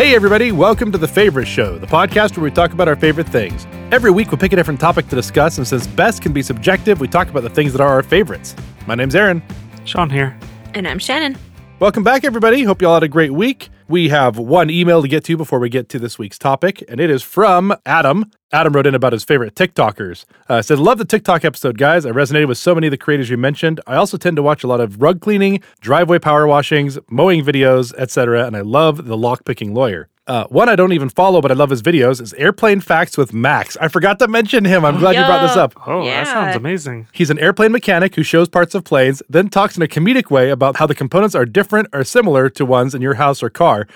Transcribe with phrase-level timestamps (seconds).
[0.00, 3.28] Hey, everybody, welcome to The Favorite Show, the podcast where we talk about our favorite
[3.28, 3.66] things.
[3.92, 7.00] Every week, we pick a different topic to discuss, and since best can be subjective,
[7.00, 8.56] we talk about the things that are our favorites.
[8.86, 9.42] My name's Aaron.
[9.84, 10.34] Sean here.
[10.72, 11.36] And I'm Shannon.
[11.80, 12.62] Welcome back, everybody.
[12.62, 13.68] Hope you all had a great week.
[13.88, 16.98] We have one email to get to before we get to this week's topic, and
[16.98, 18.30] it is from Adam.
[18.52, 20.24] Adam wrote in about his favorite TikTokers.
[20.48, 22.04] Uh, said, Love the TikTok episode, guys.
[22.04, 23.80] I resonated with so many of the creators you mentioned.
[23.86, 27.94] I also tend to watch a lot of rug cleaning, driveway power washings, mowing videos,
[27.96, 30.08] etc., and I love the lockpicking lawyer.
[30.26, 33.32] Uh, one I don't even follow, but I love his videos, is Airplane Facts with
[33.32, 33.76] Max.
[33.80, 34.84] I forgot to mention him.
[34.84, 35.72] I'm glad you brought this up.
[35.86, 36.22] Oh, Yeah.
[36.24, 37.08] that sounds amazing.
[37.12, 40.50] He's an airplane mechanic who shows parts of planes, then talks in a comedic way
[40.50, 43.88] about how the components are different or similar to ones in your house or car.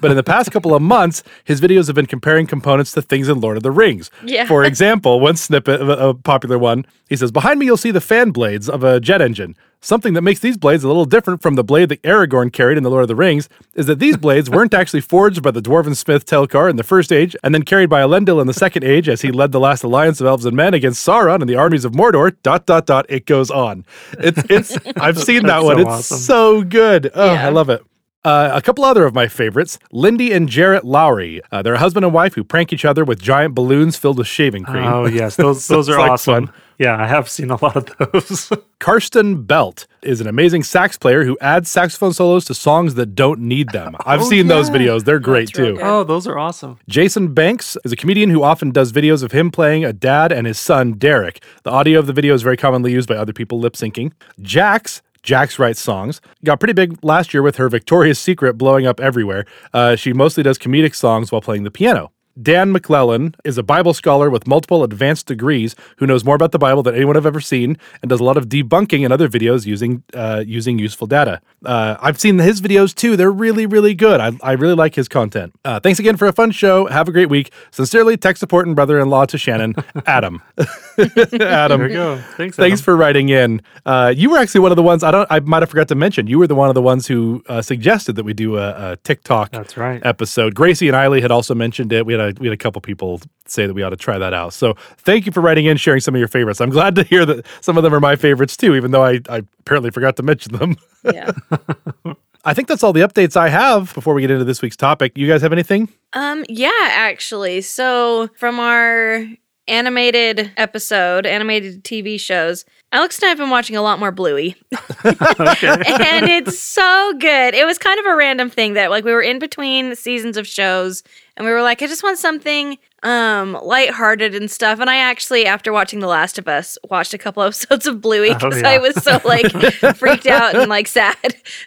[0.00, 3.28] But in the past couple of months, his videos have been comparing components to things
[3.28, 4.10] in Lord of the Rings.
[4.24, 4.46] Yeah.
[4.46, 7.90] For example, one snippet of a, a popular one, he says, Behind me, you'll see
[7.90, 9.56] the fan blades of a jet engine.
[9.82, 12.82] Something that makes these blades a little different from the blade that Aragorn carried in
[12.84, 15.96] The Lord of the Rings is that these blades weren't actually forged by the dwarven
[15.96, 19.08] smith Telchar in the first age and then carried by Elendil in the second age
[19.08, 21.86] as he led the last alliance of elves and men against Sauron and the armies
[21.86, 22.36] of Mordor.
[22.42, 23.06] Dot dot dot.
[23.08, 23.86] It goes on.
[24.18, 24.76] It's it's.
[24.98, 25.76] I've seen that That's one.
[25.76, 26.18] so It's awesome.
[26.18, 27.10] so good.
[27.14, 27.46] Oh, Yeah.
[27.46, 27.82] I love it.
[28.22, 31.40] Uh, a couple other of my favorites, Lindy and Jarrett Lowry.
[31.50, 34.26] Uh, they're a husband and wife who prank each other with giant balloons filled with
[34.26, 34.84] shaving cream.
[34.84, 35.36] Oh, yes.
[35.40, 36.46] Those those are like awesome.
[36.48, 36.54] fun.
[36.78, 38.50] Yeah, I have seen a lot of those.
[38.78, 43.40] Karsten Belt is an amazing sax player who adds saxophone solos to songs that don't
[43.40, 43.96] need them.
[44.06, 45.04] I've Oh, seen those videos.
[45.04, 45.74] They're great That's too.
[45.76, 45.82] good.
[45.82, 46.78] oh, those are awesome.
[46.88, 50.46] Jason Banks is a comedian who often does videos of him playing a dad and
[50.46, 51.42] his son, Derek.
[51.64, 54.12] The audio of the video is very commonly used by other people lip syncing.
[54.40, 55.00] Jax.
[55.22, 56.20] Jax writes songs.
[56.44, 59.44] Got pretty big last year with her Victoria's Secret blowing up everywhere.
[59.72, 62.10] Uh, she mostly does comedic songs while playing the piano.
[62.40, 66.58] Dan McClellan is a Bible scholar with multiple advanced degrees who knows more about the
[66.58, 69.66] Bible than anyone I've ever seen and does a lot of debunking and other videos
[69.66, 71.40] using uh, using useful data.
[71.64, 74.20] Uh, I've seen his videos too; they're really, really good.
[74.20, 75.52] I, I really like his content.
[75.64, 76.86] Uh, thanks again for a fun show.
[76.86, 77.52] Have a great week.
[77.70, 79.74] Sincerely, tech support and brother-in-law to Shannon,
[80.06, 80.42] Adam.
[81.40, 82.22] Adam, There you go.
[82.36, 82.56] Thanks.
[82.56, 83.60] Thanks for writing in.
[83.84, 85.26] Uh, you were actually one of the ones I don't.
[85.30, 86.26] I might have forgot to mention.
[86.26, 88.96] You were the one of the ones who uh, suggested that we do a, a
[88.98, 90.00] TikTok That's right.
[90.04, 90.54] episode.
[90.54, 92.06] Gracie and Eiley had also mentioned it.
[92.06, 94.32] We had a we had a couple people say that we ought to try that
[94.32, 94.52] out.
[94.52, 96.60] So thank you for writing in, sharing some of your favorites.
[96.60, 99.20] I'm glad to hear that some of them are my favorites too, even though I,
[99.28, 100.76] I apparently forgot to mention them.
[101.04, 101.32] Yeah.
[102.44, 105.12] I think that's all the updates I have before we get into this week's topic.
[105.16, 105.88] You guys have anything?
[106.14, 107.60] um, yeah, actually.
[107.60, 109.26] So from our
[109.68, 114.56] animated episode, animated TV shows, Alex and I have been watching a lot more Bluey.
[115.04, 117.54] and it's so good.
[117.54, 120.46] It was kind of a random thing that like we were in between seasons of
[120.46, 121.02] shows
[121.36, 124.78] and we were like, I just want something um lighthearted and stuff.
[124.78, 128.30] And I actually, after watching The Last of Us, watched a couple episodes of Bluey
[128.30, 128.68] Oh, because yeah.
[128.68, 129.50] I was so like
[129.96, 131.16] freaked out and like sad.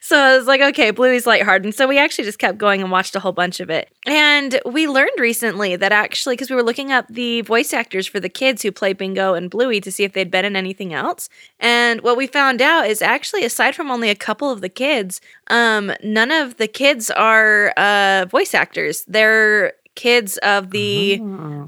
[0.01, 1.65] So I was like, okay, Bluey's lighthearted.
[1.65, 3.89] And so we actually just kept going and watched a whole bunch of it.
[4.05, 8.19] And we learned recently that actually, because we were looking up the voice actors for
[8.19, 11.12] the kids who play Bingo and Bluey to see if they'd been in anything else.
[11.59, 15.21] And what we found out is actually, aside from only a couple of the kids,
[15.47, 19.05] um, none of the kids are uh, voice actors.
[19.07, 21.19] They're kids of the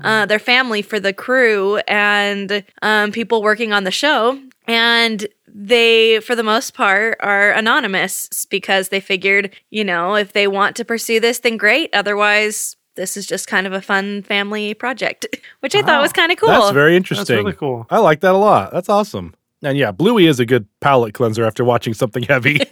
[0.04, 4.40] uh, their family for the crew and um, people working on the show.
[4.68, 10.48] And they for the most part are anonymous because they figured you know if they
[10.48, 11.90] want to pursue this then great.
[11.94, 15.26] Otherwise this is just kind of a fun family project
[15.60, 17.36] which i thought was kind of cool That's very interesting.
[17.36, 17.86] That's really cool.
[17.90, 18.72] I like that a lot.
[18.72, 19.34] That's awesome.
[19.64, 22.60] And yeah, Bluey is a good palate cleanser after watching something heavy.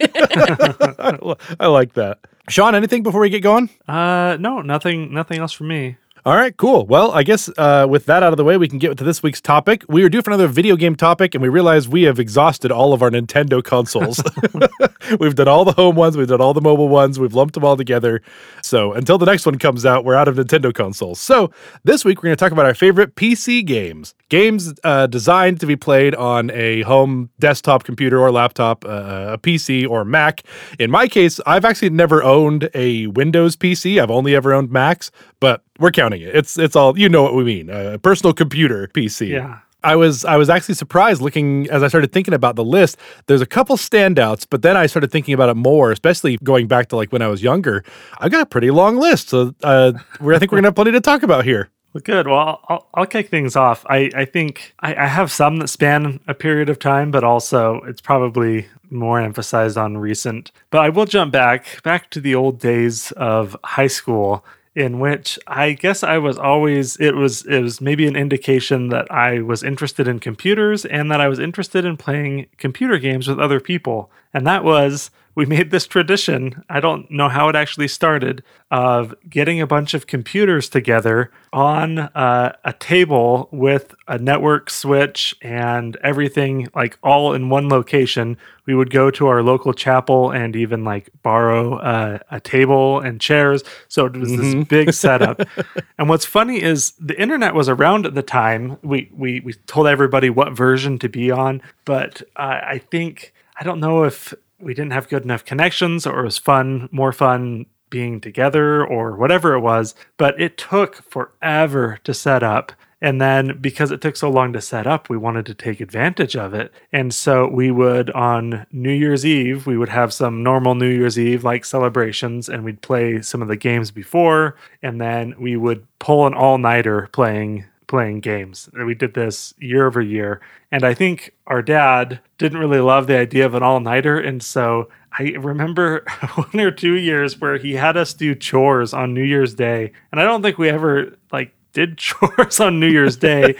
[1.60, 2.18] I like that.
[2.48, 3.68] Sean, anything before we get going?
[3.88, 5.12] Uh, no, nothing.
[5.12, 5.96] Nothing else for me.
[6.26, 6.86] All right, cool.
[6.86, 9.22] Well, I guess uh, with that out of the way, we can get to this
[9.22, 9.84] week's topic.
[9.90, 12.94] We were due for another video game topic, and we realized we have exhausted all
[12.94, 14.22] of our Nintendo consoles.
[15.20, 17.62] we've done all the home ones, we've done all the mobile ones, we've lumped them
[17.62, 18.22] all together.
[18.62, 21.20] So until the next one comes out, we're out of Nintendo consoles.
[21.20, 21.50] So
[21.84, 24.14] this week, we're going to talk about our favorite PC games.
[24.30, 29.38] Games uh, designed to be played on a home desktop computer or laptop, uh, a
[29.38, 30.40] PC or Mac.
[30.78, 34.02] In my case, I've actually never owned a Windows PC.
[34.02, 36.34] I've only ever owned Macs, but we're counting it.
[36.34, 37.70] It's it's all you know what we mean.
[37.70, 39.28] A personal computer PC.
[39.28, 39.60] Yeah.
[39.82, 42.96] I was I was actually surprised looking as I started thinking about the list.
[43.26, 46.88] There's a couple standouts, but then I started thinking about it more, especially going back
[46.88, 47.84] to like when I was younger.
[48.18, 51.00] I've got a pretty long list, so uh, I think we're gonna have plenty to
[51.00, 51.70] talk about here.
[51.92, 52.26] Well, good.
[52.26, 53.86] Well, I'll, I'll kick things off.
[53.88, 57.82] I, I think I, I have some that span a period of time, but also
[57.86, 60.50] it's probably more emphasized on recent.
[60.70, 64.44] But I will jump back, back to the old days of high school
[64.74, 69.10] in which I guess I was always it was it was maybe an indication that
[69.10, 73.38] I was interested in computers and that I was interested in playing computer games with
[73.38, 74.10] other people.
[74.32, 76.64] And that was we made this tradition.
[76.68, 81.98] I don't know how it actually started of getting a bunch of computers together on
[82.00, 88.36] uh, a table with a network switch and everything like all in one location.
[88.66, 93.20] We would go to our local chapel and even like borrow uh, a table and
[93.20, 93.62] chairs.
[93.88, 94.60] So it was Mm-hmm.
[94.60, 95.40] this big setup.
[95.98, 98.78] and what's funny is the internet was around at the time.
[98.82, 103.64] We we we told everybody what version to be on, but uh, I think I
[103.64, 104.34] don't know if
[104.64, 109.16] we didn't have good enough connections or it was fun, more fun being together or
[109.16, 112.72] whatever it was, but it took forever to set up.
[113.00, 116.34] And then because it took so long to set up, we wanted to take advantage
[116.36, 116.72] of it.
[116.90, 121.18] And so we would on New Year's Eve, we would have some normal New Year's
[121.18, 125.86] Eve like celebrations and we'd play some of the games before and then we would
[125.98, 128.68] pull an all-nighter playing playing games.
[128.72, 130.40] We did this year over year.
[130.72, 134.18] And I think our dad didn't really love the idea of an all nighter.
[134.18, 136.04] And so I remember
[136.34, 139.92] one or two years where he had us do chores on New Year's Day.
[140.10, 143.54] And I don't think we ever like did chores on New Year's Day,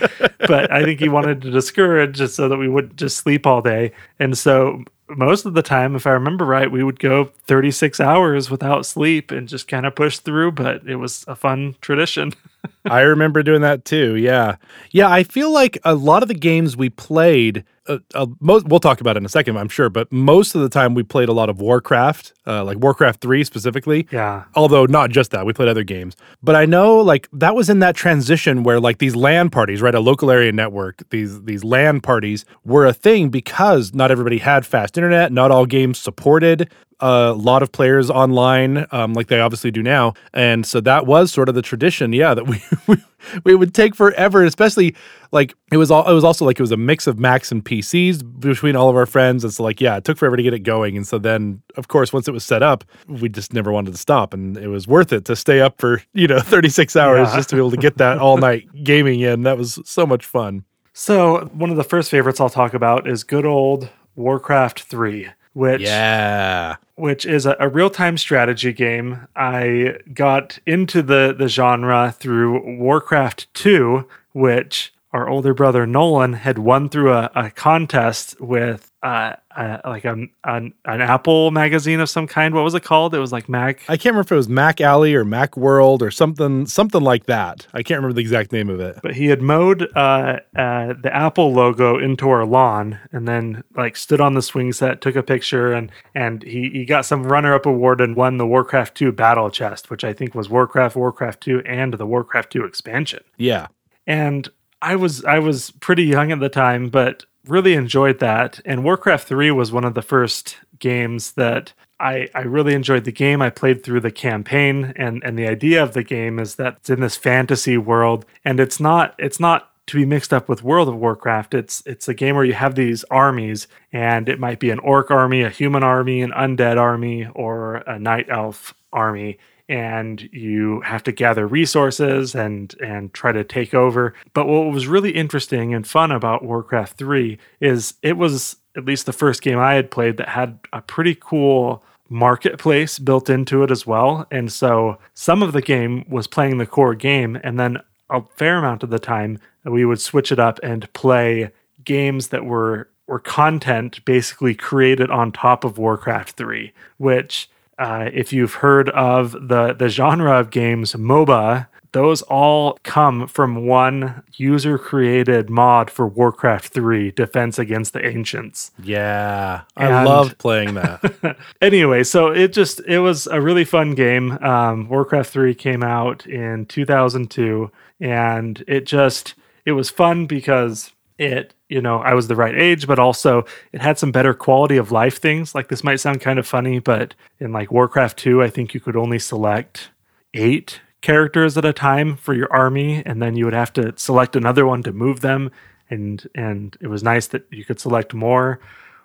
[0.48, 3.62] but I think he wanted to discourage just so that we wouldn't just sleep all
[3.62, 3.92] day.
[4.18, 4.82] And so
[5.16, 9.30] most of the time, if I remember right, we would go 36 hours without sleep
[9.30, 12.32] and just kind of push through, but it was a fun tradition.
[12.84, 14.16] I remember doing that too.
[14.16, 14.56] Yeah.
[14.90, 15.10] Yeah.
[15.10, 19.00] I feel like a lot of the games we played, uh, uh, most, we'll talk
[19.00, 21.32] about it in a second, I'm sure, but most of the time we played a
[21.32, 24.06] lot of Warcraft, uh, like Warcraft 3 specifically.
[24.10, 24.44] Yeah.
[24.54, 26.16] Although not just that, we played other games.
[26.42, 29.94] But I know like that was in that transition where like these LAN parties, right?
[29.94, 34.64] A local area network, these these LAN parties were a thing because not everybody had
[34.64, 36.70] fast internet, not all games supported
[37.00, 40.14] a lot of players online, um, like they obviously do now.
[40.32, 42.96] And so that was sort of the tradition, yeah, that we we,
[43.44, 44.94] we would take forever, especially
[45.32, 47.64] like it was all it was also like it was a mix of Macs and
[47.64, 49.44] PCs between all of our friends.
[49.44, 50.96] And so like, yeah, it took forever to get it going.
[50.96, 53.98] And so then of course once it was set up, we just never wanted to
[53.98, 54.32] stop.
[54.34, 57.36] And it was worth it to stay up for, you know, 36 hours Yeah.
[57.36, 59.42] just to be able to get that all night gaming in.
[59.42, 60.64] That was so much fun.
[60.96, 65.80] So, one of the first favorites I'll talk about is good old Warcraft 3, which
[65.82, 66.76] Yeah.
[66.96, 69.26] which is a, a real-time strategy game.
[69.34, 76.58] I got into the the genre through Warcraft 2, which our older brother Nolan had
[76.58, 80.12] won through a, a contest with uh, uh, like a,
[80.44, 82.52] an an Apple magazine of some kind.
[82.52, 83.14] What was it called?
[83.14, 83.82] It was like Mac.
[83.88, 87.26] I can't remember if it was Mac Alley or Mac World or something something like
[87.26, 87.68] that.
[87.72, 88.98] I can't remember the exact name of it.
[89.02, 93.96] but he had mowed uh, uh, the Apple logo into our lawn, and then like
[93.96, 97.54] stood on the swing set, took a picture, and and he he got some runner
[97.54, 101.40] up award and won the Warcraft two battle chest, which I think was Warcraft, Warcraft
[101.40, 103.22] two, and the Warcraft two expansion.
[103.36, 103.68] Yeah.
[104.06, 104.50] And
[104.84, 108.60] I was I was pretty young at the time, but really enjoyed that.
[108.66, 113.12] And Warcraft three was one of the first games that I, I really enjoyed the
[113.12, 113.40] game.
[113.40, 116.90] I played through the campaign and, and the idea of the game is that it's
[116.90, 120.88] in this fantasy world and it's not it's not to be mixed up with World
[120.88, 121.54] of Warcraft.
[121.54, 125.10] It's it's a game where you have these armies and it might be an orc
[125.10, 129.38] army, a human army, an undead army, or a night elf army
[129.68, 134.14] and you have to gather resources and and try to take over.
[134.32, 139.06] But what was really interesting and fun about Warcraft 3 is it was at least
[139.06, 143.70] the first game I had played that had a pretty cool marketplace built into it
[143.70, 144.26] as well.
[144.30, 147.78] And so some of the game was playing the core game and then
[148.10, 151.50] a fair amount of the time we would switch it up and play
[151.84, 158.32] games that were were content basically created on top of Warcraft 3, which uh, if
[158.32, 164.78] you've heard of the the genre of games MOBA, those all come from one user
[164.78, 168.72] created mod for Warcraft 3 Defense Against the Ancients.
[168.82, 169.60] Yeah.
[169.76, 171.36] I And- loved playing that.
[171.60, 174.32] anyway, so it just it was a really fun game.
[174.42, 181.54] Um, Warcraft 3 came out in 2002 and it just it was fun because it
[181.68, 184.92] you know I was the right age but also it had some better quality of
[184.92, 185.54] life things.
[185.54, 188.80] Like this might sound kind of funny but in like Warcraft 2 I think you
[188.80, 189.90] could only select
[190.34, 194.36] 8 characters at a time for your army and then you would have to select
[194.36, 195.50] another one to move them
[195.90, 198.60] and and it was nice that you could select more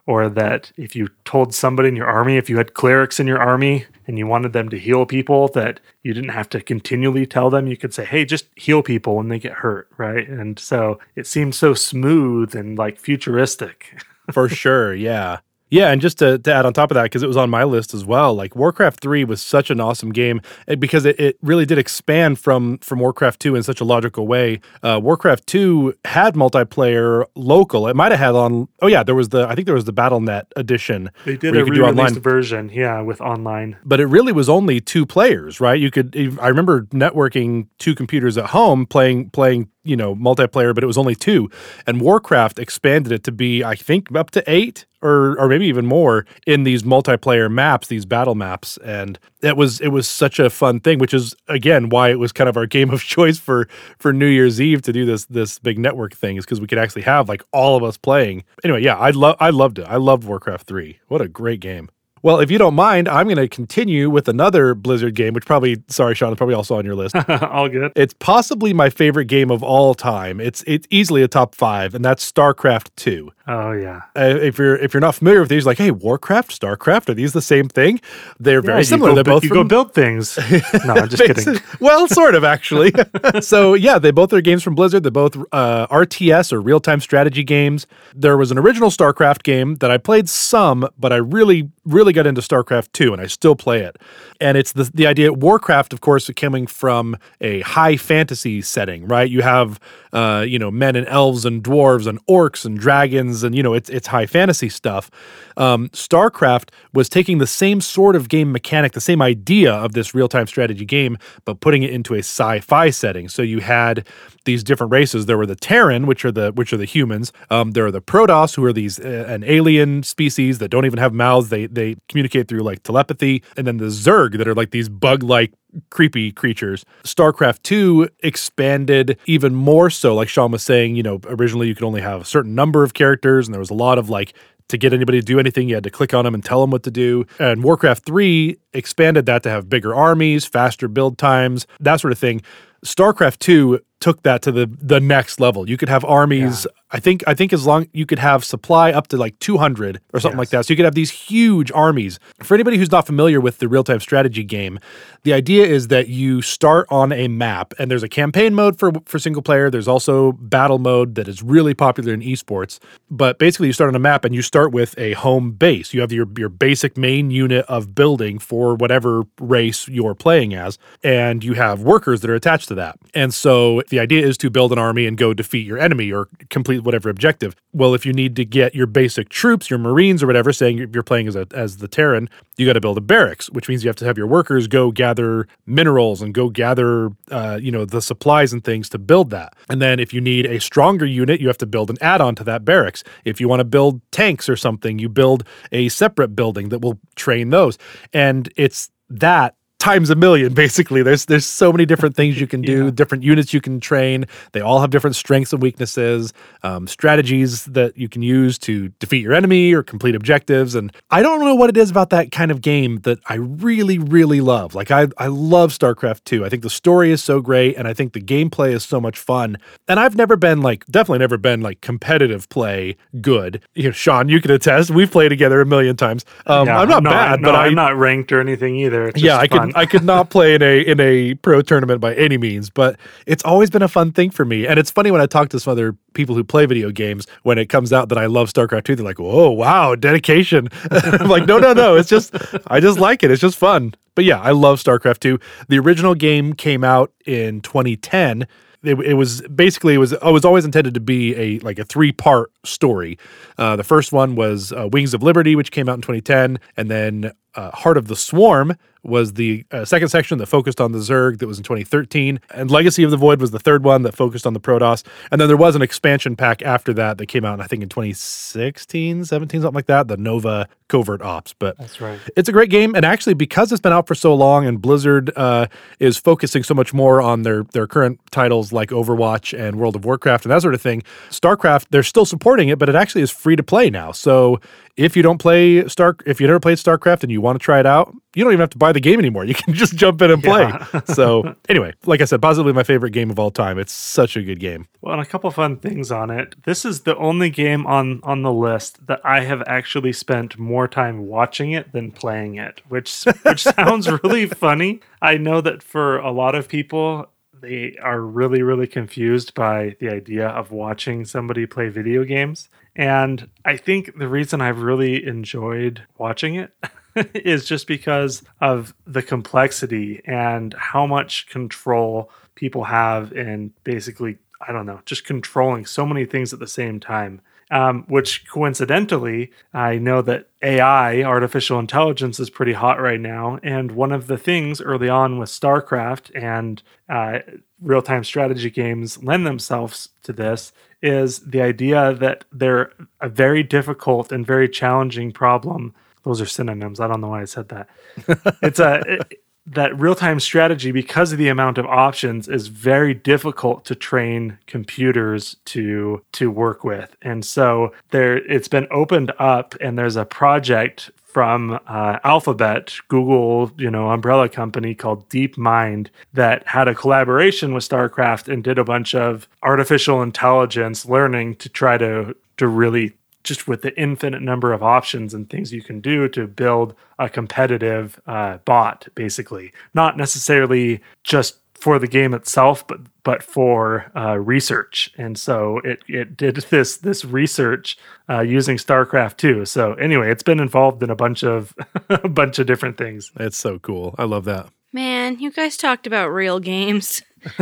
[0.10, 3.38] or that if you told somebody in your army, if you had clerics in your
[3.38, 7.51] army and you wanted them to heal people, that you didn't have to continually tell
[7.51, 7.68] them.
[7.68, 10.28] You could say, hey, just heal people when they get hurt, right?
[10.28, 14.01] And so it seemed so smooth and like futuristic.
[14.32, 14.96] For sure.
[14.96, 15.42] Yeah.
[15.69, 17.63] Yeah, and just to, to add on top of that, because it was on my
[17.63, 21.38] list as well, like Warcraft 3 was such an awesome game eh, because it, it
[21.41, 24.61] really did expand from from Warcraft 2 in such a logical way.
[24.81, 27.88] Uh, Warcraft 2 had multiplayer local.
[27.88, 29.93] It might have had on, oh yeah, there was the, I think there was the
[29.93, 31.11] BattleNet edition.
[31.25, 32.13] They did a re-released online.
[32.19, 33.77] version, yeah, with online.
[33.83, 35.79] But it really was only two players, right?
[35.79, 40.83] You could, I remember networking two computers at home playing, playing, you know, multiplayer, but
[40.83, 41.49] it was only two.
[41.85, 45.86] And Warcraft expanded it to be, I think, up to eight or or maybe even
[45.86, 50.50] more in these multiplayer maps, these battle maps, and it was it was such a
[50.50, 51.00] fun thing.
[51.00, 54.27] Which is again why it was kind of our game of choice for for New
[54.27, 57.29] Year's Eve to do this this big network thing is because we could actually have
[57.29, 58.44] like all of us playing.
[58.63, 59.86] Anyway, yeah, I love I loved it.
[59.88, 61.00] I loved Warcraft three.
[61.08, 61.89] What a great game.
[62.22, 65.82] Well, if you don't mind, I'm going to continue with another Blizzard game, which probably,
[65.88, 67.15] sorry, Sean, is probably also on your list.
[67.41, 67.94] All good.
[67.96, 70.41] It's possibly my favorite game of all time.
[70.41, 73.32] It's it's easily a top five, and that's StarCraft Two.
[73.51, 74.03] Oh yeah.
[74.15, 77.34] Uh, if you're if you're not familiar with these, like, hey, Warcraft, StarCraft, are these
[77.34, 78.00] the same thing?
[78.39, 79.10] They're very Yeah, similar.
[79.10, 80.38] You They're both you from, go build things.
[80.86, 81.60] No, I'm just kidding.
[81.79, 82.94] well, sort of actually.
[83.41, 85.01] so yeah, they both are games from Blizzard.
[85.01, 87.88] They're both uh, RTS or real time strategy games.
[88.13, 92.27] There was an original StarCraft game that I played some, but I really really got
[92.27, 93.98] into StarCraft two, and I still play it.
[94.39, 99.29] And it's the the idea Warcraft, of course, coming from a high fantasy setting, right?
[99.29, 99.79] You have
[100.13, 103.74] uh, you know men and elves and dwarves and orcs and dragons, and you know
[103.74, 105.10] it's it's high fantasy stuff.
[105.58, 110.13] Um, StarCraft was taking the same sort of game mechanic, the same idea of this
[110.15, 113.29] real time strategy game, but putting it into a sci-fi setting.
[113.29, 114.08] So you had
[114.46, 115.25] these different races.
[115.25, 117.31] There were the Terran, which are the which are the humans.
[117.50, 121.00] Um, there are the Protoss, who are these uh, an alien species that don't even
[121.00, 121.50] have mouths.
[121.50, 125.24] They they communicate through like telepathy, and then the Zerg that are like these bug
[125.24, 125.51] like
[125.89, 126.85] creepy creatures.
[127.03, 131.83] StarCraft 2 expanded even more so like Sean was saying, you know, originally you could
[131.83, 134.33] only have a certain number of characters and there was a lot of like
[134.69, 136.69] to get anybody to do anything, you had to click on them and tell them
[136.71, 137.25] what to do.
[137.39, 142.19] And Warcraft 3 expanded that to have bigger armies, faster build times, that sort of
[142.19, 142.41] thing.
[142.85, 145.70] StarCraft 2 took that to the the next level.
[145.70, 146.65] You could have armies.
[146.91, 150.20] I think I think as long you could have supply up to like 200 or
[150.20, 150.65] something like that.
[150.65, 152.20] So you could have these huge armies.
[152.41, 154.79] For anybody who's not familiar with the real-time strategy game,
[155.24, 158.91] the idea is that you start on a map and there's a campaign mode for
[159.06, 159.70] for single player.
[159.70, 162.79] There's also battle mode that is really popular in esports.
[163.12, 165.94] But basically you start on a map and you start with a home base.
[165.94, 170.77] You have your your basic main unit of building for whatever race you're playing as
[171.03, 172.98] and you have workers that are attached to that.
[173.13, 176.29] And so the idea is to build an army and go defeat your enemy or
[176.50, 177.55] complete whatever objective.
[177.74, 181.03] Well, if you need to get your basic troops, your marines or whatever, saying you're
[181.03, 183.89] playing as a, as the Terran, you got to build a barracks, which means you
[183.89, 188.01] have to have your workers go gather minerals and go gather, uh, you know, the
[188.01, 189.53] supplies and things to build that.
[189.69, 192.43] And then if you need a stronger unit, you have to build an add-on to
[192.46, 193.03] that barracks.
[193.25, 197.00] If you want to build tanks or something, you build a separate building that will
[197.15, 197.77] train those.
[198.13, 201.01] And it's that times a million basically.
[201.03, 202.91] There's there's so many different things you can do Yeah.
[202.91, 204.25] different units you can train.
[204.51, 206.33] They all have different strengths and weaknesses
[206.63, 210.75] um, strategies that you can use to defeat your enemy or complete objectives.
[210.75, 213.98] And i don't know what it is about that kind of game that i really
[213.98, 214.75] really love.
[214.75, 217.93] Like i i love starcraft 2 i think the story is so great and i
[217.93, 219.57] think the gameplay is so much fun.
[219.88, 223.62] And i've never been like definitely never been like competitive play good.
[223.75, 226.25] You know sean you can attest we've played together a million times.
[226.48, 229.07] Um, i'm not no, bad no, but i I'm not ranked or anything either.
[229.09, 232.01] It's yeah, just I could I could not play in a in a pro tournament
[232.01, 234.67] by any means, but it's always been a fun thing for me.
[234.67, 237.57] And it's funny when I talk to some other people who play video games when
[237.57, 241.45] it comes out that I love StarCraft 2, they're like, "Whoa, wow, dedication." I'm like,
[241.45, 242.35] "No, no, no, it's just
[242.67, 243.31] I just like it.
[243.31, 245.39] It's just fun." But yeah, I love StarCraft 2.
[245.69, 248.47] The original game came out in 2010.
[248.83, 251.85] It, it was basically it was it was always intended to be a like a
[251.85, 253.17] three part story.
[253.57, 256.89] Uh, the first one was uh, Wings of Liberty, which came out in 2010, and
[256.89, 261.00] then uh, Heart of the Swarm was the uh, second section that focused on the
[261.00, 264.15] Zerg that was in 2013, and Legacy of the Void was the third one that
[264.15, 267.46] focused on the Protoss, and then there was an expansion pack after that that came
[267.46, 271.53] out, I think in 2016, 17, something like that, the Nova Covert Ops.
[271.53, 272.20] But That's right.
[272.36, 275.32] it's a great game, and actually, because it's been out for so long, and Blizzard
[275.36, 275.68] uh,
[276.00, 280.06] is focusing so much more on their their current titles like Overwatch and World of
[280.06, 283.32] Warcraft and that sort of thing, StarCraft they're still supporting it, but it actually is
[283.32, 284.12] free to play now.
[284.12, 284.60] So
[285.00, 287.79] if you don't play Star, if you never played StarCraft and you want to try
[287.79, 289.46] it out, you don't even have to buy the game anymore.
[289.46, 290.63] You can just jump in and play.
[290.63, 291.01] Yeah.
[291.06, 293.79] so anyway, like I said, possibly my favorite game of all time.
[293.79, 294.89] It's such a good game.
[295.00, 296.56] Well, and a couple fun things on it.
[296.65, 300.88] This is the only game on on the list that I have actually spent more
[300.88, 305.00] time watching it than playing it, which which sounds really funny.
[305.22, 307.29] I know that for a lot of people
[307.62, 313.50] they are really really confused by the idea of watching somebody play video games And
[313.63, 316.74] I think the reason I've really enjoyed watching it
[317.34, 324.38] is just because of the complexity and how much control people have in basically,
[324.68, 327.39] I don't know, just controlling so many things at the same time.
[327.71, 333.59] Um, which coincidentally, I know that AI, artificial intelligence, is pretty hot right now.
[333.61, 337.39] And one of the things early on with StarCraft and uh,
[337.79, 343.63] real time strategy games lend themselves to this is the idea that they're a very
[343.63, 345.93] difficult and very challenging problem.
[346.23, 346.99] Those are synonyms.
[346.99, 347.89] I don't know why I said that.
[348.61, 349.01] it's a.
[349.07, 354.57] It, that real-time strategy because of the amount of options is very difficult to train
[354.67, 357.15] computers to to work with.
[357.21, 363.71] And so there it's been opened up and there's a project from uh, Alphabet, Google,
[363.77, 368.83] you know, umbrella company called DeepMind that had a collaboration with StarCraft and did a
[368.83, 374.74] bunch of artificial intelligence learning to try to to really just with the infinite number
[374.74, 380.17] of options and things you can do to build a competitive uh, bot, basically, not
[380.17, 385.12] necessarily just for the game itself, but but for uh, research.
[385.17, 387.98] And so it it did this this research
[388.29, 389.65] uh, using StarCraft 2.
[389.65, 391.74] So anyway, it's been involved in a bunch of
[392.10, 393.31] a bunch of different things.
[393.39, 394.15] It's so cool.
[394.17, 394.69] I love that.
[394.91, 397.22] Man, you guys talked about real games.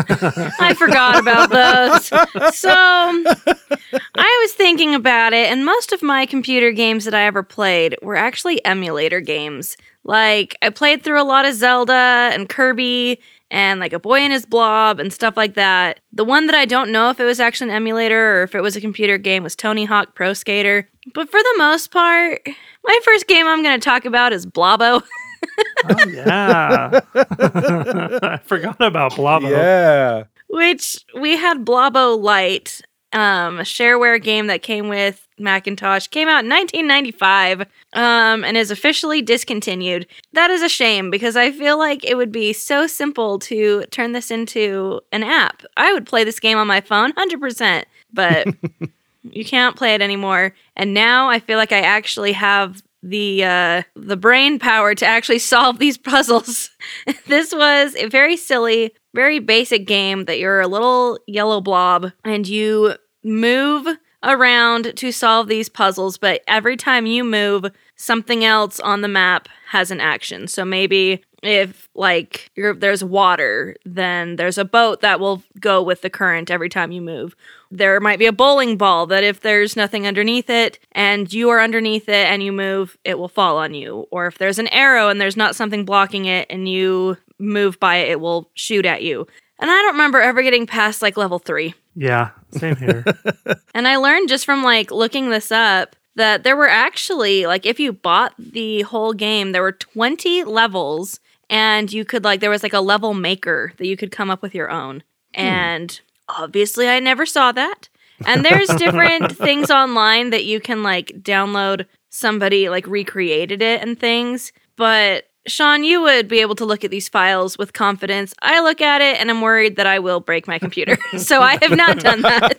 [0.60, 2.08] I forgot about those.
[2.56, 7.44] So I was thinking about it, and most of my computer games that I ever
[7.44, 9.78] played were actually emulator games.
[10.04, 13.20] Like, I played through a lot of Zelda and Kirby
[13.50, 16.00] and like a boy and his blob and stuff like that.
[16.12, 18.62] The one that I don't know if it was actually an emulator or if it
[18.62, 20.90] was a computer game was Tony Hawk Pro Skater.
[21.14, 22.42] But for the most part,
[22.86, 25.02] my first game I'm going to talk about is Blobbo.
[25.90, 29.50] oh yeah, I forgot about Blobbo.
[29.50, 30.24] Yeah.
[30.50, 32.82] Which we had Blobbo Light,
[33.14, 37.62] um, a shareware game that came with Macintosh, came out in 1995,
[37.94, 40.08] um, and is officially discontinued.
[40.34, 44.14] That is a shame because I feel like it would be so simple to turn
[44.14, 45.64] this into an app.
[45.76, 48.48] I would play this game on my phone 100%, but
[49.24, 50.54] you can't play it anymore.
[50.76, 55.40] And now I feel like I actually have the uh, the brain power to actually
[55.40, 56.70] solve these puzzles.
[57.28, 62.48] this was a very silly, very basic game that you're a little yellow blob and
[62.48, 63.88] you move
[64.24, 69.48] around to solve these puzzles, but every time you move, something else on the map
[69.70, 70.48] has an action.
[70.48, 76.10] So maybe if like there's water, then there's a boat that will go with the
[76.10, 77.36] current every time you move.
[77.70, 81.62] There might be a bowling ball that if there's nothing underneath it and you are
[81.62, 84.08] underneath it and you move, it will fall on you.
[84.10, 87.98] Or if there's an arrow and there's not something blocking it and you move by
[87.98, 89.28] it, it will shoot at you.
[89.60, 91.74] And I don't remember ever getting past like level 3.
[92.00, 93.04] Yeah, same here.
[93.74, 97.80] and I learned just from like looking this up that there were actually like if
[97.80, 102.62] you bought the whole game, there were 20 levels and you could like there was
[102.62, 105.02] like a level maker that you could come up with your own.
[105.34, 105.42] Hmm.
[105.42, 107.90] And obviously I never saw that.
[108.28, 114.00] And there's different things online that you can like download somebody like recreated it and
[114.00, 118.34] things, but Sean, you would be able to look at these files with confidence.
[118.42, 120.98] I look at it and I'm worried that I will break my computer.
[121.18, 122.54] so I have not done that.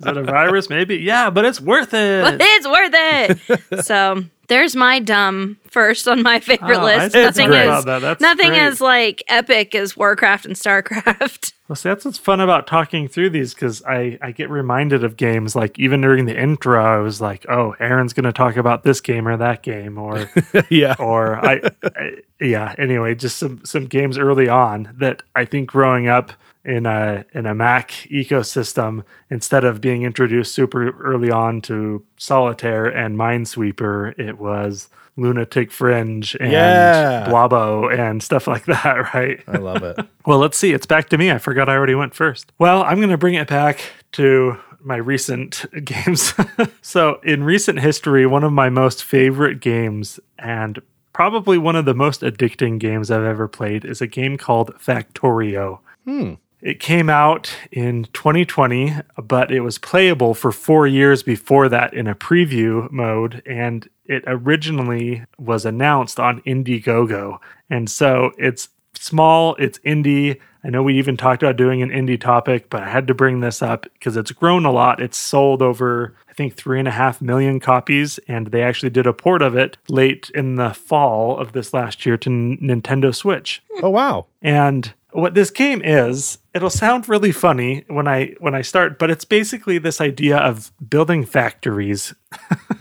[0.00, 0.68] Is it a virus?
[0.68, 0.96] Maybe.
[0.96, 2.22] Yeah, but it's worth it.
[2.22, 3.84] But it's worth it.
[3.84, 7.14] so there's my dumb first on my favorite Oh, list.
[7.16, 7.98] I Nothing forgot is that.
[8.00, 8.66] That's nothing great.
[8.66, 11.52] is like epic as Warcraft and Starcraft.
[11.68, 15.16] Well, see, that's what's fun about talking through these because I, I get reminded of
[15.16, 18.84] games like even during the intro, I was like, oh, Aaron's going to talk about
[18.84, 20.30] this game or that game, or
[20.70, 20.94] yeah.
[21.00, 22.72] or I, I, yeah.
[22.78, 26.32] Anyway, just some some games early on that I think growing up
[26.66, 32.86] in a in a Mac ecosystem, instead of being introduced super early on to Solitaire
[32.86, 37.26] and Minesweeper, it was Lunatic Fringe and Yeah.
[37.28, 39.42] Blobbo and stuff like that, right?
[39.48, 39.98] I love it.
[40.26, 40.72] Well, let's see.
[40.72, 41.30] It's back to me.
[41.30, 42.50] I forgot I already went first.
[42.58, 43.78] Well, I'm going to bring it back
[44.12, 46.34] to my recent games.
[46.82, 51.94] so, in recent history, one of my most favorite games and probably one of the
[51.94, 55.78] most addicting games I've ever played is a game called Factorio.
[56.04, 56.34] Hmm.
[56.66, 62.08] It came out in 2020, but it was playable for four years before that in
[62.08, 67.38] a preview mode, and it originally was announced on Indiegogo.
[67.70, 70.40] And so it's small, it's indie.
[70.64, 73.38] I know we even talked about doing an indie topic, but I had to bring
[73.38, 75.00] this up because it's grown a lot.
[75.00, 79.06] It's sold over, I think, three and a half million copies, and they actually did
[79.06, 83.62] a port of it late in the fall of this last year to Nintendo Switch.
[83.84, 84.26] Oh wow.
[84.42, 89.10] And what this game is, it'll sound really funny when I when I start, but
[89.10, 92.14] it's basically this idea of building factories.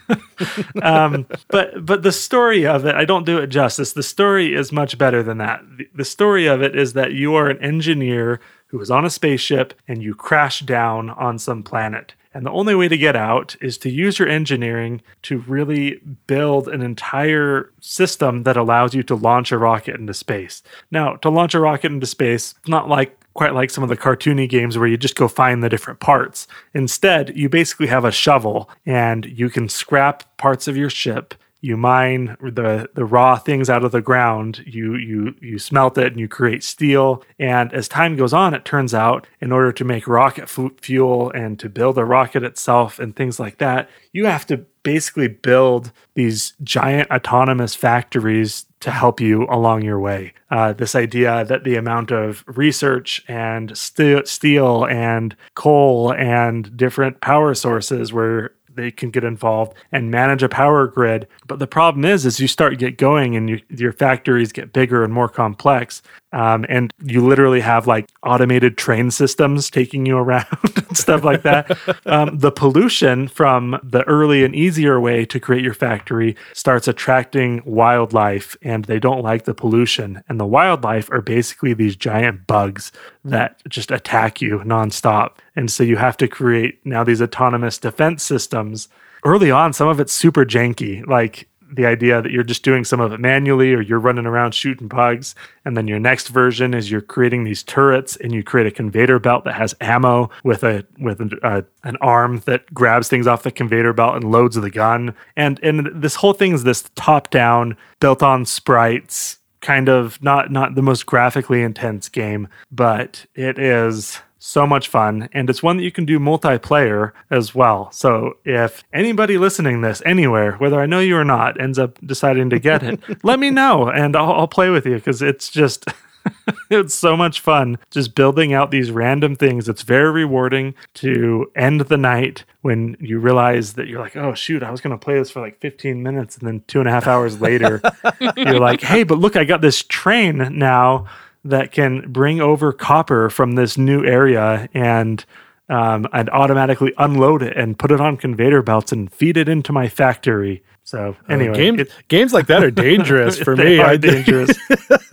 [0.82, 3.94] um, but but the story of it, I don't do it justice.
[3.94, 5.62] The story is much better than that.
[5.78, 9.10] The, the story of it is that you are an engineer who is on a
[9.10, 12.16] spaceship and you crash down on some planet.
[12.36, 16.68] And the only way to get out is to use your engineering to really build
[16.68, 20.62] an entire system that allows you to launch a rocket into space.
[20.92, 24.50] Now, to launch a rocket into space, not like quite like some of the cartoony
[24.50, 26.46] games where you just go find the different parts.
[26.74, 31.76] Instead, you basically have a shovel and you can scrap parts of your ship you
[31.76, 36.20] mine the the raw things out of the ground you you you smelt it and
[36.20, 40.08] you create steel and as time goes on it turns out in order to make
[40.08, 44.64] rocket fuel and to build a rocket itself and things like that you have to
[44.84, 50.32] basically build these giant autonomous factories to help you along your way.
[50.52, 57.20] Uh, this idea that the amount of research and st- steel and coal and different
[57.20, 61.28] power sources where they can get involved and manage a power grid.
[61.48, 65.04] But the problem is, is you start get going and you, your factories get bigger
[65.04, 70.46] and more complex, um, and you literally have like automated train systems taking you around
[70.76, 71.78] and stuff like that.
[72.08, 77.62] Um, the pollution from the early and easier way to create your factory starts attracting
[77.66, 80.22] wildlife, and they don't like the pollution.
[80.30, 82.92] And the wildlife are basically these giant bugs
[83.24, 85.38] that just attack you nonstop.
[85.56, 88.88] And so you have to create now these autonomous defense systems.
[89.24, 91.06] Early on, some of it's super janky.
[91.08, 94.54] Like the idea that you're just doing some of it manually or you're running around
[94.54, 95.36] shooting bugs.
[95.64, 99.20] And then your next version is you're creating these turrets and you create a conveyor
[99.20, 103.44] belt that has ammo with a with a, uh, an arm that grabs things off
[103.44, 105.16] the conveyor belt and loads the gun.
[105.36, 110.52] And and this whole thing is this top down built on sprites kind of not
[110.52, 115.78] not the most graphically intense game, but it is so much fun and it's one
[115.78, 120.86] that you can do multiplayer as well so if anybody listening this anywhere whether i
[120.86, 124.32] know you or not ends up deciding to get it let me know and i'll,
[124.32, 125.86] I'll play with you because it's just
[126.70, 129.70] it's so much fun just building out these random things.
[129.70, 134.64] It's very rewarding to end the night when you realize that you're like, oh, shoot,
[134.64, 136.38] I was going to play this for like 15 minutes.
[136.38, 137.82] And then two and a half hours later,
[138.38, 141.06] you're like, hey, but look, I got this train now
[141.46, 145.24] that can bring over copper from this new area and
[145.70, 149.72] um, and automatically unload it and put it on conveyor belts and feed it into
[149.72, 150.64] my factory.
[150.84, 153.80] So uh, anyway, uh, game, it, games like that are dangerous for me.
[153.80, 154.56] Are dangerous.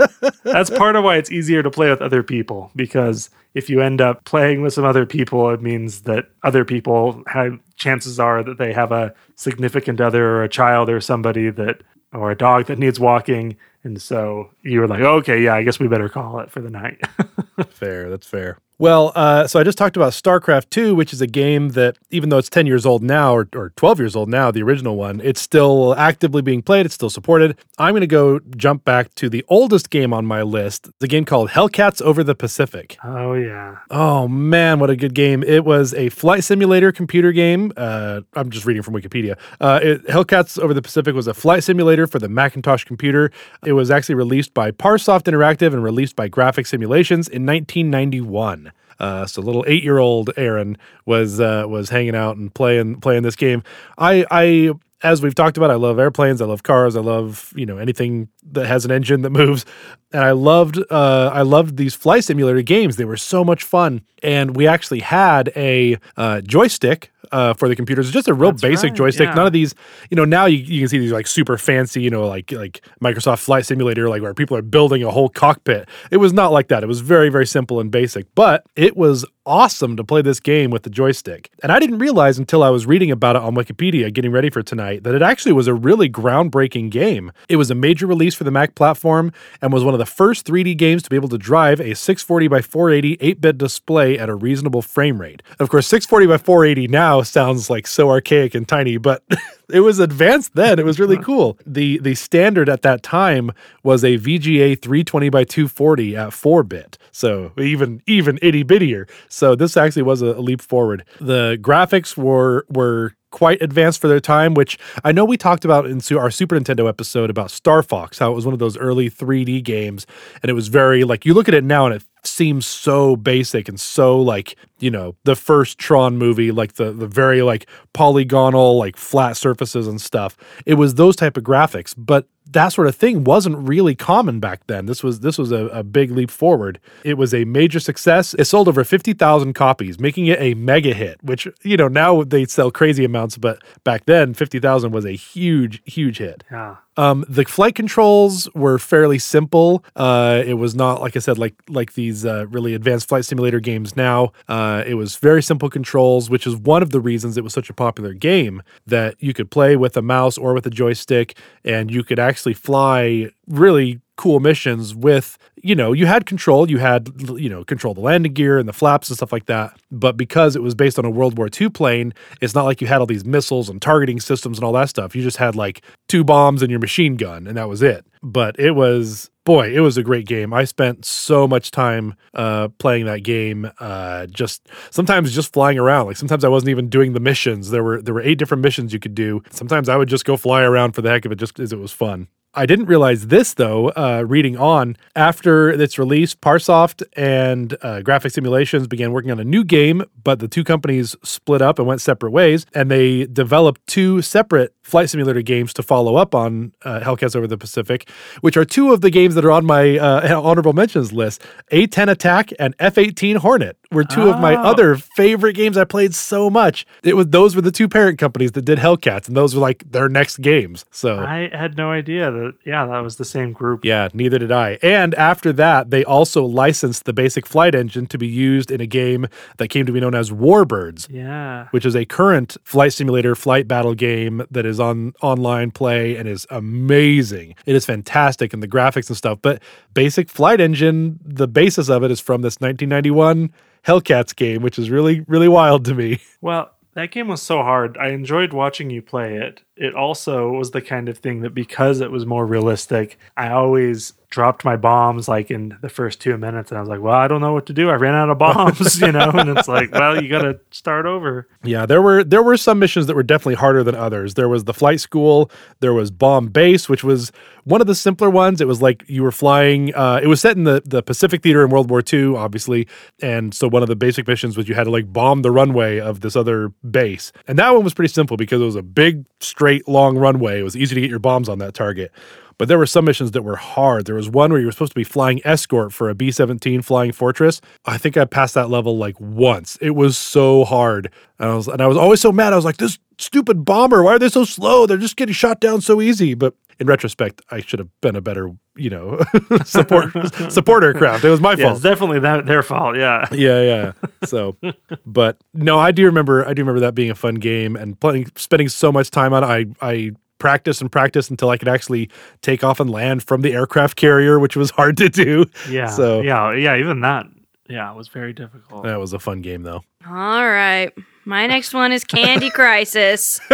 [0.44, 4.00] That's part of why it's easier to play with other people because if you end
[4.00, 8.58] up playing with some other people, it means that other people have chances are that
[8.58, 11.82] they have a significant other or a child or somebody that
[12.12, 15.80] or a dog that needs walking and so you were like, okay, yeah, I guess
[15.80, 17.00] we better call it for the night.
[17.70, 18.10] fair.
[18.10, 18.58] That's fair.
[18.82, 22.30] Well, uh, so I just talked about StarCraft 2, which is a game that, even
[22.30, 25.20] though it's 10 years old now, or, or 12 years old now, the original one,
[25.22, 26.84] it's still actively being played.
[26.84, 27.56] It's still supported.
[27.78, 31.24] I'm going to go jump back to the oldest game on my list, the game
[31.24, 32.98] called Hellcats Over the Pacific.
[33.04, 33.76] Oh, yeah.
[33.88, 35.44] Oh, man, what a good game.
[35.44, 37.72] It was a flight simulator computer game.
[37.76, 39.38] Uh, I'm just reading from Wikipedia.
[39.60, 43.30] Uh, it, Hellcats Over the Pacific was a flight simulator for the Macintosh computer.
[43.64, 48.71] It was actually released by Parsoft Interactive and released by Graphic Simulations in 1991.
[49.02, 53.24] Uh, so little eight year old Aaron was uh, was hanging out and playing playing
[53.24, 53.62] this game.
[53.98, 57.66] I I as we've talked about, I love airplanes, I love cars, I love you
[57.66, 59.66] know anything that has an engine that moves,
[60.12, 62.96] and I loved uh, I loved these flight simulator games.
[62.96, 67.74] They were so much fun, and we actually had a uh, joystick uh, for the
[67.74, 68.06] computers.
[68.06, 69.28] It's just a real That's basic right, joystick.
[69.28, 69.34] Yeah.
[69.34, 69.74] None of these,
[70.10, 72.82] you know, now you, you can see these like super fancy, you know, like like
[73.02, 75.88] Microsoft Flight Simulator, like where people are building a whole cockpit.
[76.10, 76.82] It was not like that.
[76.82, 80.70] It was very very simple and basic, but it was awesome to play this game
[80.70, 81.50] with the joystick.
[81.62, 84.62] And I didn't realize until I was reading about it on Wikipedia, getting ready for
[84.62, 87.32] tonight, that it actually was a really groundbreaking game.
[87.48, 90.46] It was a major release for the Mac platform and was one of the first
[90.46, 94.28] 3D games to be able to drive a 640 by 480 8 bit display at
[94.28, 95.42] a reasonable frame rate.
[95.58, 99.22] Of course, 640 by 480 now sounds like so archaic and tiny, but
[99.72, 100.78] it was advanced then.
[100.78, 101.58] It was really cool.
[101.66, 103.50] The the standard at that time
[103.82, 106.98] was a VGA 320 by 240 at 4 bit.
[107.10, 109.08] So even even itty bittier.
[109.28, 111.04] So this actually was a, leap forward.
[111.20, 115.86] The graphics were were quite advanced for their time, which I know we talked about
[115.86, 119.10] in our Super Nintendo episode about Star Fox, how it was one of those early
[119.10, 120.06] 3D games.
[120.42, 123.68] And it was very like, you look at it now and it seems so basic
[123.68, 128.76] and so like you know, the first Tron movie, like the the very like polygonal,
[128.76, 130.36] like flat surfaces and stuff.
[130.66, 134.66] It was those type of graphics, but that sort of thing wasn't really common back
[134.66, 134.86] then.
[134.86, 136.80] This was this was a, a big leap forward.
[137.04, 138.34] It was a major success.
[138.34, 141.22] It sold over fifty thousand copies, making it a mega hit.
[141.22, 145.12] Which you know now they sell crazy amounts, but back then fifty thousand was a
[145.12, 146.42] huge huge hit.
[146.50, 146.76] Yeah.
[146.96, 149.82] Um, the flight controls were fairly simple.
[149.96, 153.60] Uh, it was not like I said, like like these uh, really advanced flight simulator
[153.60, 153.96] games.
[153.96, 157.54] Now, uh, it was very simple controls, which is one of the reasons it was
[157.54, 161.36] such a popular game that you could play with a mouse or with a joystick,
[161.64, 166.78] and you could actually fly really cool missions with you know you had control you
[166.78, 169.78] had you know control the landing gear and the flaps and stuff like that.
[169.90, 172.86] But because it was based on a world war ii plane it's not like you
[172.86, 175.16] had all these missiles and targeting systems and all that stuff.
[175.16, 178.04] You just had like two bombs and your machine gun and that was it.
[178.22, 180.52] But it was boy it was a great game.
[180.52, 186.06] I spent so much time uh, playing that game uh, just sometimes just flying around.
[186.06, 187.70] Like sometimes i wasn't even doing the missions.
[187.70, 189.42] There were there were eight different missions you could do.
[189.50, 191.78] Sometimes i would just go fly around for the heck of it just because it
[191.78, 194.96] was fun I didn't realize this though, uh, reading on.
[195.16, 200.38] After its release, Parsoft and uh, Graphic Simulations began working on a new game, but
[200.38, 205.08] the two companies split up and went separate ways, and they developed two separate flight
[205.10, 208.08] simulator games to follow up on uh, Hellcats Over the Pacific,
[208.40, 211.42] which are two of the games that are on my uh, honorable mentions list.
[211.70, 214.62] A10 Attack and F18 Hornet were two of my Oh.
[214.62, 216.86] other favorite games I played so much.
[217.02, 219.90] It was those were the two parent companies that did Hellcats, and those were like
[219.90, 220.84] their next games.
[220.90, 223.84] So I had no idea that, yeah, that was the same group.
[223.84, 224.78] yeah, neither did I.
[224.82, 228.86] And after that, they also licensed the basic flight engine to be used in a
[228.86, 229.26] game
[229.58, 231.68] that came to be known as Warbirds, Yeah.
[231.70, 236.28] which is a current flight simulator flight battle game that is on online play and
[236.28, 237.54] is amazing.
[237.66, 239.38] It is fantastic and the graphics and stuff.
[239.42, 239.62] But
[239.94, 243.52] basic flight engine, the basis of it is from this 1991
[243.86, 246.20] Hellcats game, which is really, really wild to me.
[246.40, 247.96] Well, that game was so hard.
[247.96, 249.62] I enjoyed watching you play it.
[249.76, 254.12] It also was the kind of thing that because it was more realistic, I always
[254.32, 257.28] dropped my bombs like in the first two minutes and I was like, well, I
[257.28, 257.90] don't know what to do.
[257.90, 261.04] I ran out of bombs, you know, and it's like, well, you got to start
[261.04, 261.46] over.
[261.62, 264.34] Yeah, there were there were some missions that were definitely harder than others.
[264.34, 267.30] There was the flight school, there was bomb base, which was
[267.64, 268.60] one of the simpler ones.
[268.60, 269.94] It was like you were flying.
[269.94, 272.88] Uh, it was set in the the Pacific theater in World War II, obviously,
[273.20, 276.00] and so one of the basic missions was you had to like bomb the runway
[276.00, 279.26] of this other base, and that one was pretty simple because it was a big,
[279.62, 280.58] straight, long runway.
[280.58, 282.10] It was easy to get your bombs on that target.
[282.58, 284.06] But there were some missions that were hard.
[284.06, 286.82] There was one where you were supposed to be flying escort for a B 17
[286.82, 287.60] flying fortress.
[287.84, 289.78] I think I passed that level like once.
[289.80, 291.12] It was so hard.
[291.38, 292.52] And I was, and I was always so mad.
[292.52, 294.86] I was like, this stupid bomber, why are they so slow?
[294.86, 296.34] They're just getting shot down so easy.
[296.34, 299.20] But in retrospect, I should have been a better, you know,
[299.64, 300.10] support
[300.52, 301.24] support aircraft.
[301.24, 301.74] It was my Yeah, fault.
[301.76, 302.96] it's definitely that, their fault.
[302.96, 303.26] Yeah.
[303.32, 303.92] Yeah, yeah.
[304.24, 304.56] So,
[305.06, 306.46] but no, I do remember.
[306.46, 309.44] I do remember that being a fun game and playing, spending so much time on
[309.44, 309.76] it.
[309.80, 313.52] I, I practiced and practiced until I could actually take off and land from the
[313.52, 315.44] aircraft carrier, which was hard to do.
[315.70, 315.86] Yeah.
[315.86, 317.26] So yeah, yeah, even that,
[317.68, 318.82] yeah, it was very difficult.
[318.82, 319.82] that was a fun game, though.
[320.04, 320.90] All right.
[321.24, 323.40] My next one is Candy Crisis.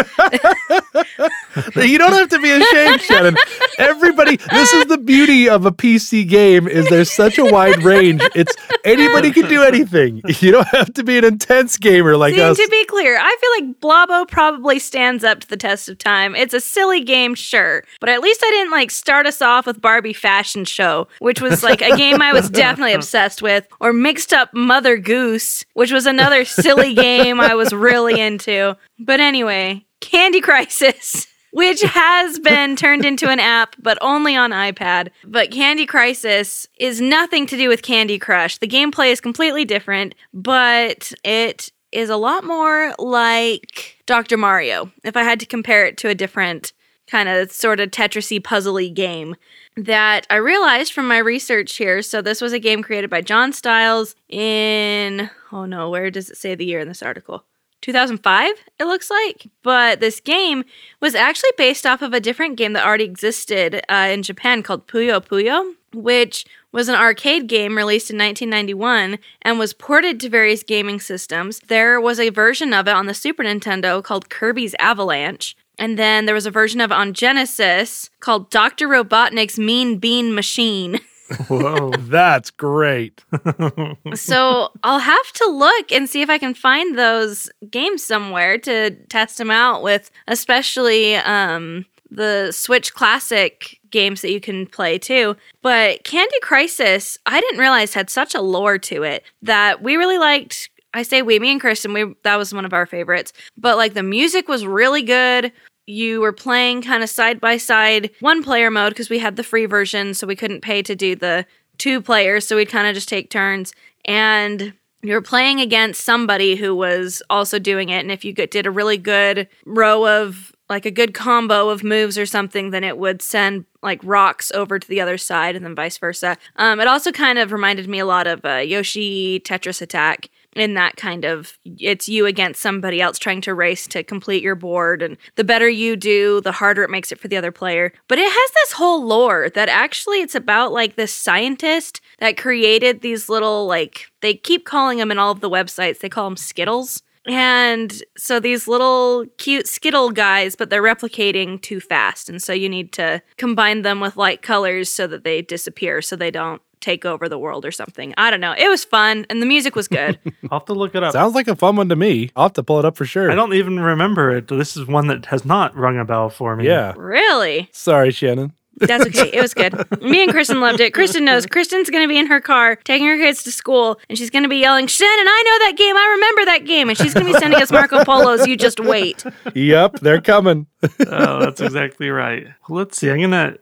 [1.76, 3.36] You don't have to be ashamed, Shannon.
[3.78, 8.20] Everybody, this is the beauty of a PC game is there's such a wide range.
[8.34, 8.54] It's
[8.84, 10.22] anybody can do anything.
[10.40, 12.56] You don't have to be an intense gamer like See, us.
[12.56, 16.36] to be clear, I feel like Blobbo probably stands up to the test of time.
[16.36, 19.80] It's a silly game, sure, but at least I didn't like start us off with
[19.80, 24.32] Barbie Fashion Show, which was like a game I was definitely obsessed with, or mixed
[24.32, 28.76] up Mother Goose, which was another silly game I was really into.
[28.98, 31.26] But anyway, Candy Crisis.
[31.50, 35.08] Which has been turned into an app, but only on iPad.
[35.24, 38.58] But Candy Crisis is nothing to do with Candy Crush.
[38.58, 44.36] The gameplay is completely different, but it is a lot more like Dr.
[44.36, 46.74] Mario, if I had to compare it to a different
[47.06, 49.34] kind of sort of Tetrisy puzzly game
[49.78, 52.02] that I realized from my research here.
[52.02, 56.36] So this was a game created by John Stiles in oh no, where does it
[56.36, 57.44] say the year in this article?
[57.80, 60.64] 2005 it looks like but this game
[61.00, 64.88] was actually based off of a different game that already existed uh, in japan called
[64.88, 70.64] puyo puyo which was an arcade game released in 1991 and was ported to various
[70.64, 75.56] gaming systems there was a version of it on the super nintendo called kirby's avalanche
[75.78, 81.00] and then there was a version of on genesis called dr robotnik's mean bean machine
[81.48, 81.90] Whoa.
[81.98, 83.24] That's great.
[84.14, 88.90] so I'll have to look and see if I can find those games somewhere to
[89.08, 95.36] test them out with, especially um, the Switch Classic games that you can play too.
[95.62, 100.18] But Candy Crisis, I didn't realize had such a lore to it that we really
[100.18, 103.32] liked I say we, me and Kristen, we that was one of our favorites.
[103.56, 105.52] But like the music was really good.
[105.86, 109.44] You were playing kind of side by side, one player mode because we had the
[109.44, 111.46] free version, so we couldn't pay to do the
[111.78, 113.72] two players, so we'd kind of just take turns.
[114.04, 118.70] And you're playing against somebody who was also doing it, and if you did a
[118.70, 123.22] really good row of like a good combo of moves or something, then it would
[123.22, 126.36] send like rocks over to the other side, and then vice versa.
[126.56, 130.28] Um, it also kind of reminded me a lot of uh, Yoshi Tetris Attack
[130.60, 134.54] in that kind of it's you against somebody else trying to race to complete your
[134.54, 137.92] board and the better you do the harder it makes it for the other player.
[138.08, 143.00] But it has this whole lore that actually it's about like this scientist that created
[143.00, 146.36] these little like they keep calling them in all of the websites they call them
[146.36, 147.02] skittles.
[147.26, 152.68] And so these little cute skittle guys but they're replicating too fast and so you
[152.68, 157.04] need to combine them with light colors so that they disappear so they don't take
[157.04, 158.14] over the world or something.
[158.16, 158.54] I don't know.
[158.56, 160.18] It was fun and the music was good.
[160.50, 161.12] I'll have to look it up.
[161.12, 162.30] Sounds like a fun one to me.
[162.36, 163.30] I'll have to pull it up for sure.
[163.30, 164.48] I don't even remember it.
[164.48, 166.66] This is one that has not rung a bell for me.
[166.66, 166.94] Yeah.
[166.96, 167.68] really?
[167.72, 168.52] Sorry, Shannon.
[168.80, 169.30] That's okay.
[169.32, 169.74] It was good.
[170.02, 170.94] Me and Kristen loved it.
[170.94, 174.16] Kristen knows Kristen's going to be in her car taking her kids to school and
[174.16, 175.96] she's going to be yelling, Shannon, I know that game.
[175.96, 176.88] I remember that game.
[176.88, 178.46] And she's going to be sending us Marco Polos.
[178.46, 179.24] You just wait.
[179.54, 180.66] Yep, they're coming.
[181.06, 182.46] oh, that's exactly right.
[182.68, 183.10] Let's see.
[183.10, 183.58] I'm going to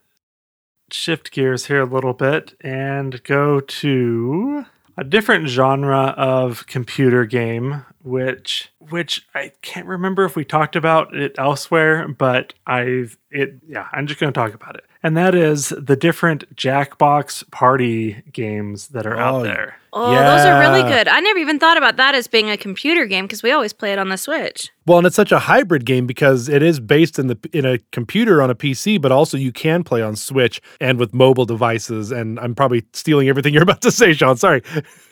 [0.91, 4.65] shift gears here a little bit and go to
[4.97, 11.15] a different genre of computer game which which I can't remember if we talked about
[11.15, 15.35] it elsewhere but I've it yeah I'm just going to talk about it and that
[15.35, 19.77] is the different Jackbox party games that are Oh, out there.
[19.93, 20.37] Oh, yeah.
[20.37, 21.07] those are really good.
[21.09, 23.93] I never even thought about that as being a computer game because we always play
[23.93, 24.71] it on the Switch.
[24.85, 27.79] Well, and it's such a hybrid game because it is based in the in a
[27.93, 32.11] computer on a PC, but also you can play on Switch and with mobile devices.
[32.11, 34.37] And I'm probably stealing everything you're about to say, Sean.
[34.37, 34.63] Sorry.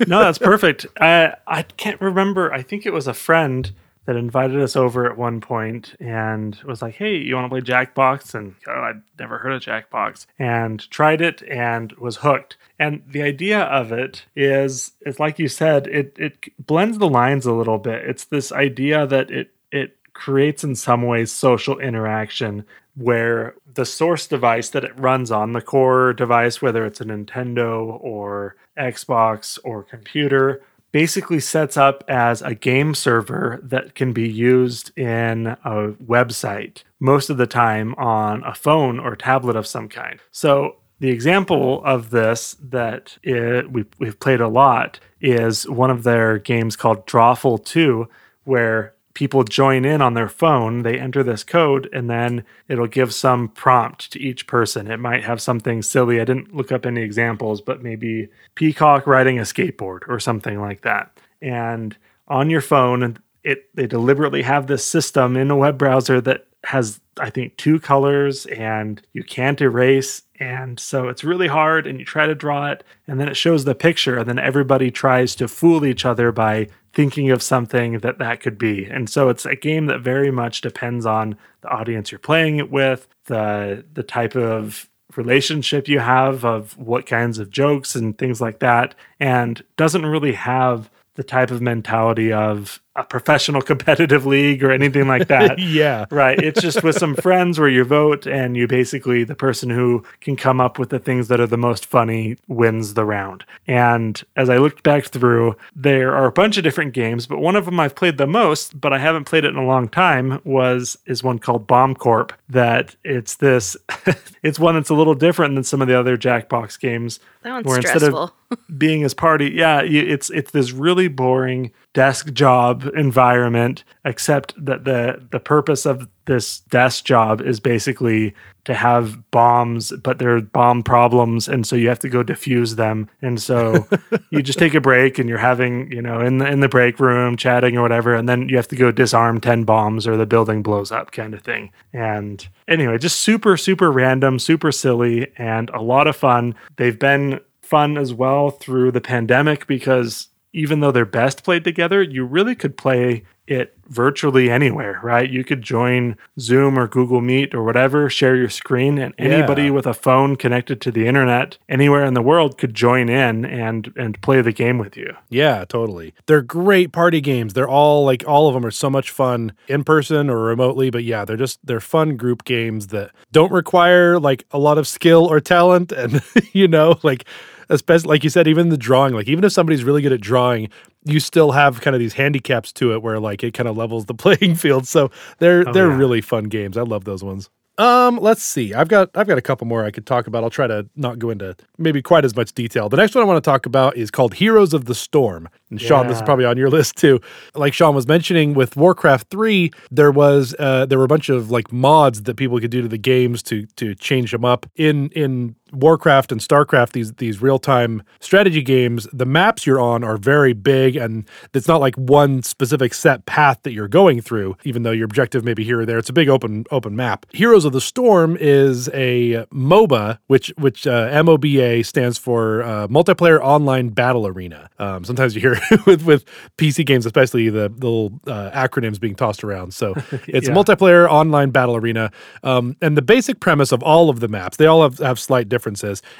[0.07, 0.87] no, that's perfect.
[1.01, 2.53] I I can't remember.
[2.53, 3.64] I think it was a friend
[4.07, 7.61] that invited us over at one point and was like, "Hey, you want to play
[7.61, 12.57] Jackbox?" And oh, I'd never heard of Jackbox and tried it and was hooked.
[12.79, 17.47] And the idea of it is, it's like you said, it it blends the lines
[17.47, 18.05] a little bit.
[18.05, 22.65] It's this idea that it it creates in some ways social interaction
[22.97, 27.99] where the source device that it runs on, the core device, whether it's a Nintendo
[28.01, 30.63] or Xbox or computer,
[30.95, 37.29] basically sets up as a game server that can be used in a website, most
[37.29, 40.21] of the time on a phone or tablet of some kind.
[40.31, 46.05] So the example of this that it, we, we've played a lot is one of
[46.05, 48.09] their games called Drawful 2,
[48.45, 53.15] where people join in on their phone, they enter this code, and then it'll give
[53.15, 54.91] some prompt to each person.
[54.91, 56.21] It might have something silly.
[56.21, 60.83] I didn't look up any examples, but maybe peacock riding a skateboard or something like
[60.83, 61.19] that.
[61.41, 61.97] And
[62.29, 67.01] on your phone, it they deliberately have this system in a web browser that has
[67.19, 72.05] I think two colors and you can't erase and so it's really hard and you
[72.05, 75.47] try to draw it and then it shows the picture and then everybody tries to
[75.47, 78.85] fool each other by thinking of something that that could be.
[78.87, 82.71] And so it's a game that very much depends on the audience you're playing it
[82.71, 88.41] with, the the type of relationship you have of what kinds of jokes and things
[88.41, 94.63] like that and doesn't really have the type of mentality of a professional competitive league
[94.63, 95.59] or anything like that.
[95.59, 96.07] yeah.
[96.11, 96.39] Right.
[96.39, 100.37] It's just with some friends where you vote and you basically, the person who can
[100.37, 103.45] come up with the things that are the most funny wins the round.
[103.67, 107.57] And as I looked back through, there are a bunch of different games, but one
[107.57, 110.41] of them I've played the most, but I haven't played it in a long time,
[110.45, 112.33] was is one called Bomb Corp.
[112.49, 113.77] That it's this,
[114.43, 117.19] it's one that's a little different than some of the other Jackbox games.
[117.43, 118.35] That one's where instead of stressful.
[118.79, 119.51] being his party.
[119.51, 126.09] Yeah, it's it's this really boring desk job environment, except that the the purpose of
[126.27, 131.77] this desk job is basically to have bombs, but there are bomb problems, and so
[131.77, 133.09] you have to go defuse them.
[133.23, 133.87] And so
[134.31, 136.99] you just take a break, and you're having you know in the in the break
[136.99, 140.27] room chatting or whatever, and then you have to go disarm ten bombs or the
[140.27, 141.71] building blows up, kind of thing.
[141.93, 146.57] And anyway, just super super random, super silly, and a lot of fun.
[146.77, 152.03] They've been fun as well through the pandemic because even though they're best played together,
[152.03, 155.29] you really could play it virtually anywhere, right?
[155.29, 159.71] You could join Zoom or Google Meet or whatever, share your screen, and anybody Yeah.
[159.73, 163.93] with a phone connected to the internet anywhere in the world could join in and
[163.97, 165.13] and play the game with you.
[165.29, 166.15] Yeah, totally.
[166.27, 167.53] They're great party games.
[167.53, 171.05] They're all like all of them are so much fun in person or remotely, but
[171.05, 175.27] yeah, they're just they're fun group games that don't require like a lot of skill
[175.27, 176.23] or talent and
[176.55, 177.27] you know, like
[177.69, 180.69] especially like you said even the drawing, like even if somebody's really good at drawing,
[181.05, 184.07] you still have kind of these handicaps to it where like it kind of levels
[184.07, 184.87] the playing field.
[184.87, 185.97] So they're Oh, they're yeah.
[185.97, 186.77] really fun games.
[186.77, 187.49] I love those ones.
[187.77, 188.73] Um, let's see.
[188.73, 190.45] I've got I've got a couple more I could talk about.
[190.45, 192.89] I'll try to not go into maybe quite as much detail.
[192.89, 195.49] The next one I want to talk about is called Heroes of the Storm.
[195.71, 197.21] And Sean, this is probably on your list too.
[197.57, 201.51] Like Sean was mentioning with Warcraft 3, there was uh there were a bunch of
[201.51, 204.67] like mods that people could do to the games to to change them up.
[204.77, 210.05] In in Warcraft and StarCraft, these these real time strategy games, the maps you're on
[210.05, 214.57] are very big, and it's not like one specific set path that you're going through.
[214.65, 217.27] Even though your objective may be here or there, it's a big open open map.
[217.33, 223.41] Heroes of the Storm is a MOBA, which which uh, MOBA stands for uh, Multiplayer
[223.41, 224.69] Online Battle Arena.
[224.79, 226.25] Um, sometimes you hear with with
[226.59, 229.75] PC games, especially the, the little uh, acronyms being tossed around.
[229.75, 229.95] So
[230.29, 230.57] it's a Yeah.
[230.57, 232.11] multiplayer online battle arena.
[232.43, 235.49] Um, and the basic premise of all of the maps, they all have, have slight
[235.49, 235.64] differences,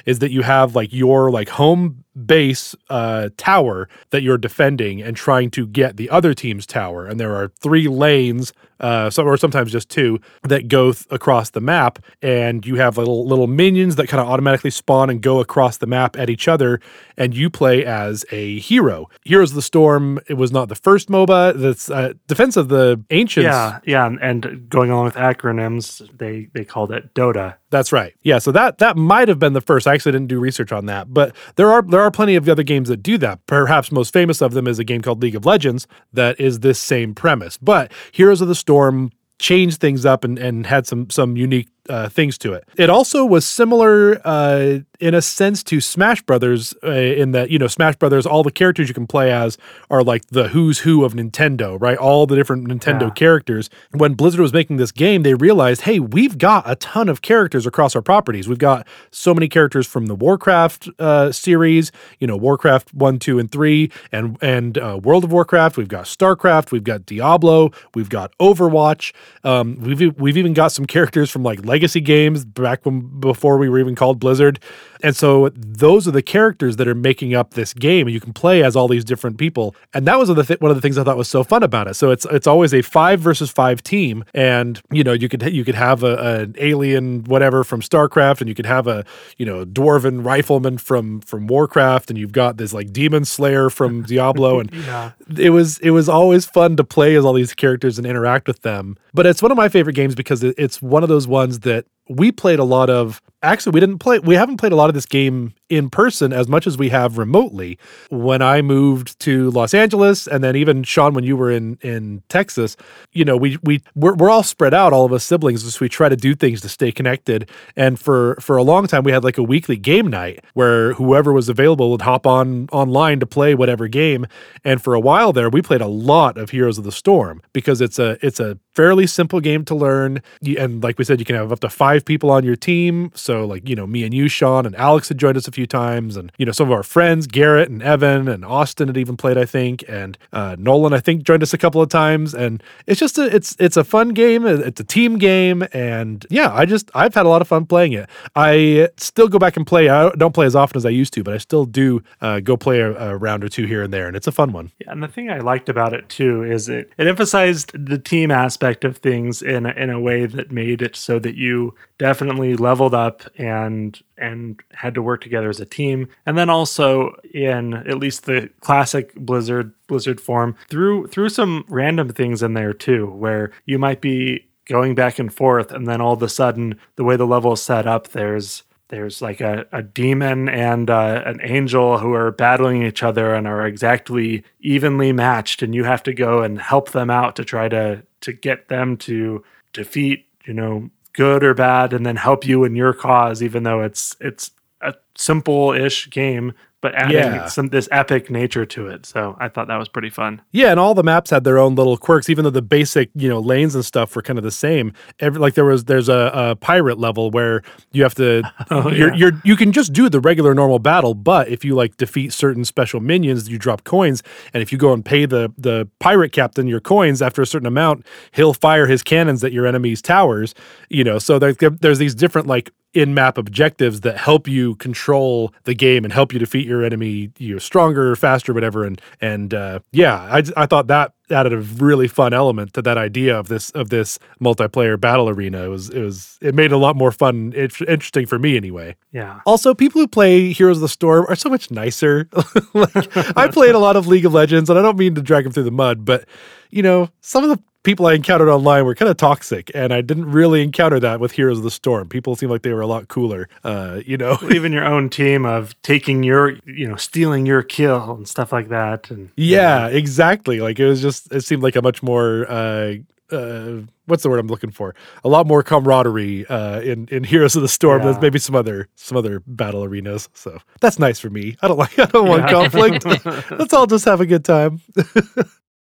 [0.07, 5.17] is that you have like your like home base uh, tower that you're defending and
[5.17, 7.07] trying to get the other team's tower.
[7.07, 11.51] And there are three lanes, uh, some, or sometimes just two, that go th- across
[11.51, 11.99] the map.
[12.23, 15.87] And you have little little minions that kind of automatically spawn and go across the
[15.87, 16.81] map at each other.
[17.17, 19.09] And you play as a hero.
[19.25, 20.21] Heroes of the Storm.
[20.29, 21.59] It was not the first MOBA.
[21.59, 23.47] That's uh, Defense of the Ancients.
[23.47, 27.57] Yeah, yeah, and, and going along with acronyms, they they called it Dota.
[27.71, 28.15] That's right.
[28.23, 29.87] Yeah, so that that might have been the first.
[29.87, 32.63] I actually didn't do research on that, but there are there are plenty of other
[32.63, 33.45] games that do that.
[33.47, 36.79] Perhaps most famous of them is a game called League of Legends that is this
[36.79, 37.57] same premise.
[37.57, 42.09] But Heroes of the Storm changed things up and, and had some some unique uh,
[42.09, 42.65] things to it.
[42.77, 47.59] It also was similar uh, in a sense to Smash Brothers uh, in that you
[47.59, 49.59] know Smash Brothers all the characters you can play as
[49.91, 51.99] are like the who's who of Nintendo, right?
[51.99, 53.11] All the different Nintendo Yeah.
[53.11, 53.69] characters.
[53.93, 57.67] When Blizzard was making this game, they realized, hey, we've got a ton of characters
[57.67, 58.49] across our properties.
[58.49, 63.39] We've got so many characters from the Warcraft uh, series, you know, Warcraft one, two,
[63.39, 65.77] and three, and and uh, World of Warcraft.
[65.77, 66.71] We've got Starcraft.
[66.73, 67.71] We've got Diablo.
[67.95, 69.13] We've got Overwatch.
[69.43, 73.69] Um, we've we've even got some characters from like legacy games back when before we
[73.69, 74.59] were even called Blizzard.
[75.03, 78.63] And so those are the characters that are making up this game, you can play
[78.65, 79.75] as all these different people.
[79.93, 81.95] And that was one of the things I thought was so fun about it.
[81.95, 85.65] So it's it's always a five versus five team, and you know you could you
[85.65, 89.05] could have a, an alien whatever from StarCraft, and you could have a
[89.37, 94.03] you know dwarven rifleman from from Warcraft, and you've got this like demon slayer from
[94.13, 95.11] Diablo, and Yeah.
[95.37, 98.63] it was it was always fun to play as all these characters and interact with
[98.63, 98.97] them.
[99.13, 102.33] But it's one of my favorite games because it's one of those ones that we
[102.33, 103.21] played a lot of.
[103.45, 104.19] Actually, we didn't play.
[104.19, 107.19] We haven't played a lot of this game in person as much as we have
[107.19, 107.79] remotely.
[108.11, 112.23] When I moved to Los Angeles, and then even Sean, when you were in in
[112.29, 112.77] Texas,
[113.13, 115.89] you know, we we we're, we're all spread out, all of us siblings, so we
[115.91, 117.51] try to do things to stay connected.
[117.77, 121.33] And for for a long time, we had like a weekly game night where whoever
[121.33, 124.27] was available would hop on online to play whatever game.
[124.65, 127.83] And for a while there, we played a lot of Heroes of the Storm because
[127.83, 130.23] it's a it's a fairly simple game to learn.
[130.59, 133.11] And like we said, you can have up to five people on your team.
[133.15, 135.67] So like you know, me and you, Sean, and Alex had joined us a few
[135.67, 139.17] times, and you know some of our friends, Garrett and Evan and Austin had even
[139.17, 142.35] played, I think, and uh, Nolan, I think, joined us a couple of times.
[142.35, 144.47] And it's just a it's it's a fun game.
[144.47, 147.93] It's a team game, and yeah, I just I've had a lot of fun playing
[147.93, 148.09] it.
[148.37, 149.89] I still go back and play.
[149.89, 152.57] I don't play as often as I used to, but I still do uh, go
[152.57, 154.71] play a, a round or two here and there, and it's a fun one.
[154.79, 158.31] Yeah, and the thing I liked about it too is it it emphasized the team
[158.31, 162.95] aspect of things in in a way that made it so that you definitely leveled
[162.95, 166.09] up and and had to work together as a team.
[166.27, 172.09] And then also in at least the classic Blizzard Blizzard form through through some random
[172.11, 176.15] things in there too, where you might be going back and forth, and then all
[176.15, 179.83] of a sudden the way the level is set up, there's there's like a, a
[179.83, 185.63] demon and uh, an angel who are battling each other and are exactly evenly matched
[185.63, 188.97] and you have to go and help them out to try to to get them
[188.97, 193.63] to defeat you know good or bad and then help you in your cause even
[193.63, 194.51] though it's it's
[194.81, 196.53] a simple-ish game
[196.85, 197.47] but adding Yeah.
[197.47, 200.79] some this epic nature to it so i thought that was pretty fun Yeah, and
[200.79, 203.75] all the maps had their own little quirks, even though the basic, you know, lanes
[203.75, 204.93] and stuff were kind of the same.
[205.21, 207.63] Every like there was there's a, a pirate level where
[207.93, 209.15] you have to oh, you're, yeah.
[209.21, 212.65] you're you can just do the regular normal battle, but if you like defeat certain
[212.65, 214.23] special minions, you drop coins,
[214.53, 217.67] and if you go and pay the the pirate captain your coins after a certain
[217.67, 220.55] amount, he'll fire his cannons at your enemy's towers.
[220.91, 225.75] You know, so there, there's these different like in-map objectives that help you control the
[225.75, 228.85] game and help you defeat your enemy you know stronger faster whatever.
[228.85, 232.99] And and uh, yeah I, I thought that added a really fun element to that
[232.99, 235.65] idea of this of this multiplayer battle arena.
[235.65, 238.57] It was it was it made it a lot more fun it, interesting for me
[238.57, 238.97] anyway.
[239.13, 239.41] Yeah.
[239.47, 242.29] also people who play heroes of the storm are so much nicer.
[242.75, 245.45] Like i played a lot of league of legends and i don't mean to drag
[245.45, 246.27] them through the mud but
[246.71, 250.01] you know some of the people I encountered online were kind of toxic, and I
[250.01, 252.09] didn't really encounter that with Heroes of the Storm.
[252.09, 254.37] People seemed like they were a lot cooler, uh, you know.
[254.51, 258.69] Even your own team of taking your, you know, stealing your kill and stuff like
[258.71, 259.11] that.
[259.11, 260.61] And yeah, exactly.
[260.61, 262.47] Like it was just, it seemed like a much more.
[262.51, 262.95] Uh,
[263.33, 264.95] uh, what's the word I'm looking for?
[265.25, 268.13] A lot more camaraderie uh, in in Heroes of the Storm Yeah.
[268.13, 270.29] than maybe some other some other battle arenas.
[270.35, 271.57] So that's nice for me.
[271.63, 273.05] I don't like I don't want conflict.
[273.51, 274.81] Let's all just have a good time.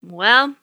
[0.02, 0.56] Well,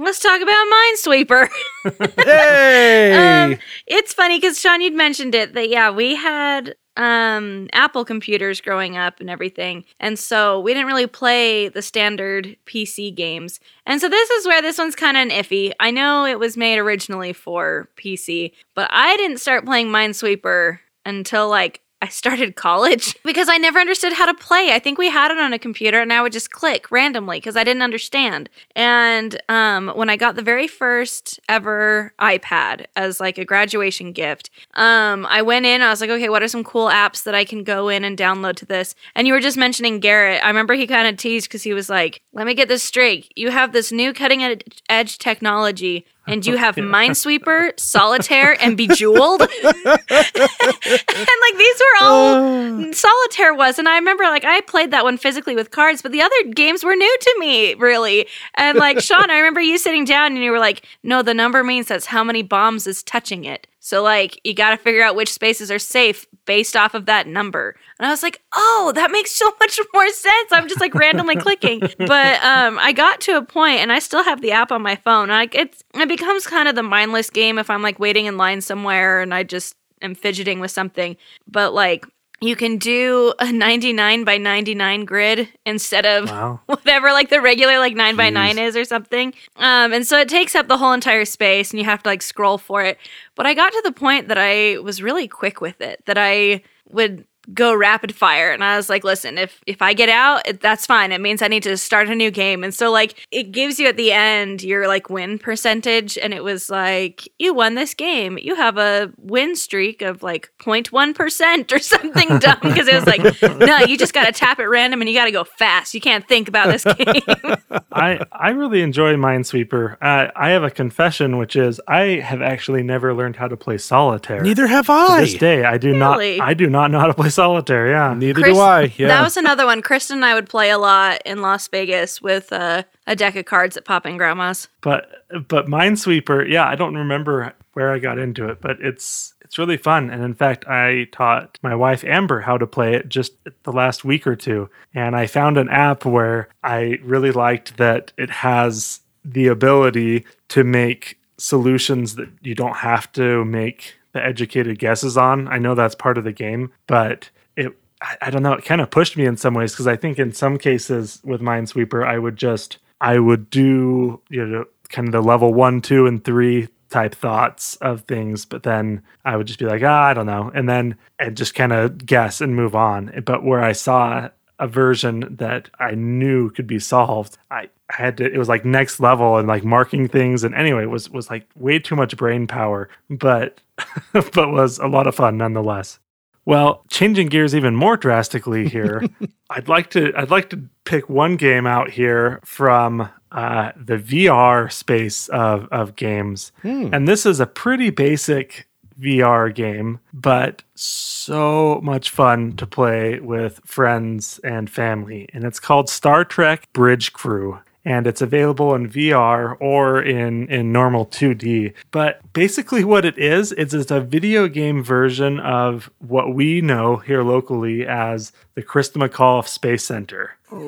[0.00, 1.48] let's talk about Minesweeper.
[2.24, 3.12] Hey,
[3.52, 8.60] Um, it's funny because Sean, you'd mentioned it that yeah, we had um Apple computers
[8.60, 13.60] growing up and everything, and so we didn't really play the standard PC games.
[13.86, 15.72] And so this is where this one's kind of an iffy.
[15.80, 21.48] I know it was made originally for PC, but I didn't start playing Minesweeper until
[21.48, 24.72] like I started college because I never understood how to play.
[24.72, 27.56] I think we had it on a computer and I would just click randomly because
[27.56, 28.48] I didn't understand.
[28.74, 34.50] And um, when I got the very first ever iPad as like a graduation gift,
[34.74, 37.44] um, I went in, I was like, okay, what are some cool apps that I
[37.44, 38.94] can go in and download to this?
[39.14, 40.42] And you were just mentioning Garrett.
[40.42, 43.30] I remember he kind of teased because he was like, let me get this straight.
[43.36, 46.06] You have this new cutting ed- edge technology.
[46.26, 49.42] And you have Minesweeper, Solitaire, and Bejeweled.
[49.70, 52.92] and like these were all ah.
[52.92, 56.22] solitaire was and i remember like i played that one physically with cards but the
[56.22, 58.26] other games were new to me really.
[58.54, 61.62] And like sean i remember you sitting down and you were like no the number
[61.64, 65.16] means that's how many bombs is touching it so like you got to figure out
[65.16, 67.74] which spaces are safe based off of that number.
[67.98, 70.52] And i was like oh that makes so much more sense.
[70.52, 71.80] I'm just like randomly clicking.
[71.98, 74.96] But um i got to a point and i still have the app on my
[74.96, 75.28] phone.
[75.28, 78.60] Like it's it becomes kind of the mindless game if i'm like waiting in line
[78.60, 81.16] somewhere and i just am fidgeting with something.
[81.46, 82.06] But like
[82.40, 86.60] you can do a 99 by 99 grid instead of Wow.
[86.66, 89.34] whatever like the regular like 9 by 9 is or something.
[89.56, 92.22] Um and so it takes up the whole entire space and you have to like
[92.22, 92.98] scroll for it.
[93.34, 96.62] But i got to the point that i was really quick with it that i
[96.88, 97.24] would
[97.54, 100.86] go rapid fire and i was like listen if if i get out it, that's
[100.86, 103.78] fine it means i need to start a new game and so like it gives
[103.80, 107.94] you at the end your like win percentage and it was like you won this
[107.94, 113.06] game you have a win streak of like 0.1% or something dumb because it was
[113.06, 113.20] like
[113.58, 116.00] no you just got to tap at random and you got to go fast you
[116.00, 117.56] can't think about this game
[117.92, 119.96] I I really enjoy Minesweeper.
[120.00, 123.78] Uh, I have a confession, which is I have actually never learned how to play
[123.78, 124.42] solitaire.
[124.42, 125.20] neither have To I.
[125.22, 126.38] this day, I do Really?
[126.38, 126.48] not.
[126.48, 127.88] I do not know how to play solitaire.
[127.90, 128.14] Yeah.
[128.14, 128.92] Neither Chris- do I.
[128.96, 129.08] Yeah.
[129.08, 129.82] That was another one.
[129.82, 133.44] Kristen and I would play a lot in Las Vegas with uh, a deck of
[133.46, 134.68] cards at Pop and Grandma's.
[134.80, 135.08] but
[135.48, 139.76] but Minesweeper, yeah, I don't remember where I got into it, but it's it's really
[139.76, 140.10] fun.
[140.10, 144.04] And in fact, I taught my wife Amber how to play it just the last
[144.04, 149.00] week or two, and I found an app where I really liked that it has
[149.24, 155.48] the ability to make solutions that you don't have to make the educated guesses on.
[155.48, 158.80] I know that's part of the game, but it I, I don't know, it kind
[158.80, 162.18] of pushed me in some ways because I think in some cases with Minesweeper, I
[162.18, 166.68] would just I would do you know kind of the level one, two, and three
[166.90, 170.50] type thoughts of things, but then I would just be like, ah, I don't know,
[170.54, 173.22] and then and just kind of guess and move on.
[173.24, 178.16] But where I saw a version that I knew could be solved, I I had
[178.18, 178.24] to.
[178.30, 181.46] It was like next level and like marking things, and anyway, it was was like
[181.54, 183.60] way too much brain power, but
[184.12, 185.98] but was a lot of fun nonetheless.
[186.46, 189.04] Well, changing gears even more drastically here,
[189.50, 194.72] I'd like to I'd like to pick one game out here from uh, the VR
[194.72, 196.52] space of of games,
[196.92, 198.66] and this is a pretty basic
[198.98, 205.88] VR game, but so much fun to play with friends and family, and it's called
[205.88, 211.74] Star Trek Bridge Crew and it's available in VR or in in normal 2D.
[211.90, 216.96] But basically what it is, it's it's a video game version of what we know
[216.96, 220.36] here locally as the Christa McAuliffe Space Center.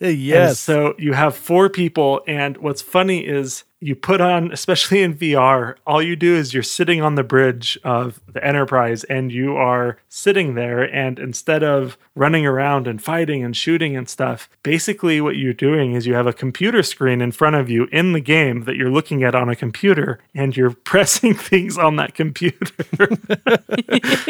[0.00, 0.60] And yes.
[0.60, 5.74] so you have four people, and what's funny is you put on, especially in VR,
[5.84, 9.98] all you do is you're sitting on the bridge of the Enterprise and you are
[10.08, 10.82] sitting there.
[10.82, 15.94] And instead of running around and fighting and shooting and stuff, basically what you're doing
[15.94, 18.90] is you have a computer screen in front of you in the game that you're
[18.90, 22.72] looking at on a computer and you're pressing things on that computer.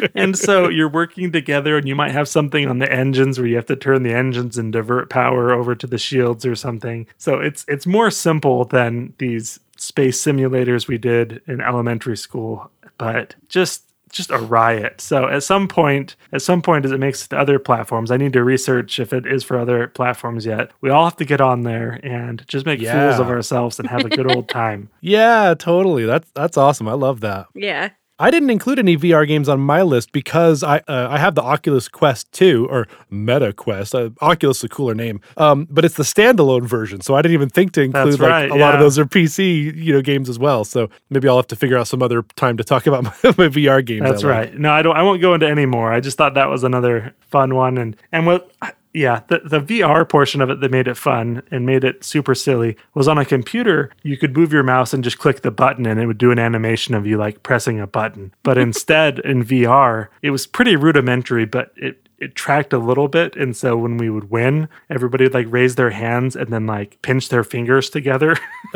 [0.14, 3.56] and so you're working together and you might have something on the engines where you
[3.56, 7.06] have to turn the engines and divert power over to the shields or something.
[7.18, 9.41] So it's it's more simple than these
[9.82, 15.00] space simulators we did in elementary school, but just just a riot.
[15.00, 18.18] So at some point, at some point as it makes it to other platforms, I
[18.18, 20.70] need to research if it is for other platforms yet.
[20.82, 23.08] We all have to get on there and just make Yeah.
[23.08, 24.90] fools of ourselves and have a good old time.
[25.00, 26.04] Yeah, totally.
[26.04, 26.88] That's that's awesome.
[26.88, 27.46] I love that.
[27.54, 27.88] Yeah.
[28.22, 31.42] I didn't include any VR games on my list because I uh, I have the
[31.42, 33.96] Oculus Quest 2 or Meta Quest.
[33.96, 37.00] Uh, Oculus is a cooler name, um, but it's the standalone version.
[37.00, 39.06] So I didn't even think to include That's like right, a lot of those are
[39.06, 40.64] PC you know games as well.
[40.64, 43.48] So maybe I'll have to figure out some other time to talk about my, my
[43.48, 44.02] VR games.
[44.02, 44.30] That's like.
[44.30, 44.56] right.
[44.56, 44.96] No, I don't.
[44.96, 45.92] I won't go into any more.
[45.92, 48.52] I just thought that was another fun one, and and what.
[48.94, 52.34] Yeah, the, the VR portion of it that made it fun and made it super
[52.34, 53.90] silly was on a computer.
[54.02, 56.38] You could move your mouse and just click the button, and it would do an
[56.38, 58.34] animation of you like pressing a button.
[58.42, 63.34] But instead, in VR, it was pretty rudimentary, but it it tracked a little bit.
[63.34, 67.02] And so when we would win, everybody would like raise their hands and then like
[67.02, 68.36] pinch their fingers together,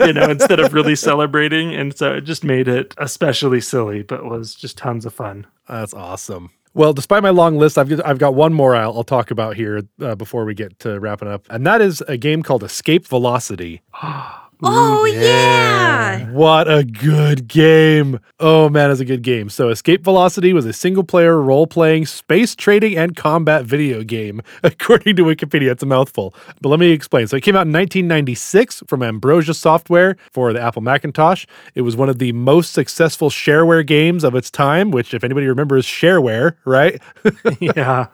[0.00, 1.74] you know, instead of really celebrating.
[1.74, 5.46] And so it just made it especially silly, but was just tons of fun.
[5.66, 6.50] That's awesome.
[6.72, 9.56] Well, despite my long list, I've got, I've got one more I'll, I'll talk about
[9.56, 13.06] here uh, before we get to wrapping up, and that is a game called Escape
[13.06, 13.82] Velocity.
[14.62, 16.26] Oh yeah.
[16.30, 18.20] What a good game.
[18.38, 19.48] Oh man, it's a good game.
[19.48, 24.42] So Escape Velocity was a single player role playing space trading and combat video game,
[24.62, 25.70] according to Wikipedia.
[25.70, 26.34] It's a mouthful.
[26.60, 27.26] But let me explain.
[27.26, 31.46] So it came out in 1996 from Ambrosia Software for the Apple Macintosh.
[31.74, 35.46] It was one of the most successful shareware games of its time, which if anybody
[35.46, 37.00] remembers shareware, right?
[37.60, 38.06] yeah.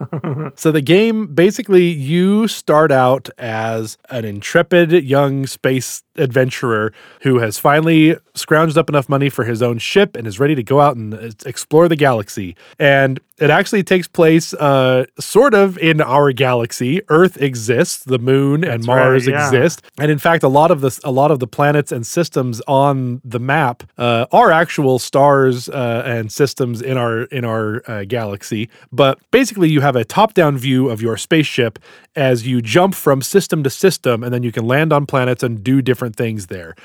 [0.55, 6.36] So the game basically you start out as an intrepid young space adventurer
[7.21, 10.63] who has finally scrounged up enough money for his own ship and is ready to
[10.63, 12.55] go out and uh, explore the galaxy.
[12.79, 17.01] And it actually takes place uh, sort of in our galaxy.
[17.09, 19.45] Earth exists, the moon and That's Mars right, yeah.
[19.47, 22.61] exist, and in fact, a lot of the a lot of the planets and systems
[22.67, 28.03] on the map uh, are actual stars uh, and systems in our in our uh,
[28.05, 28.69] galaxy.
[28.91, 31.79] But basically, you have a top-down view of your spaceship
[32.15, 35.63] as you jump from system to system, and then you can land on planets and
[35.63, 36.75] do different things there.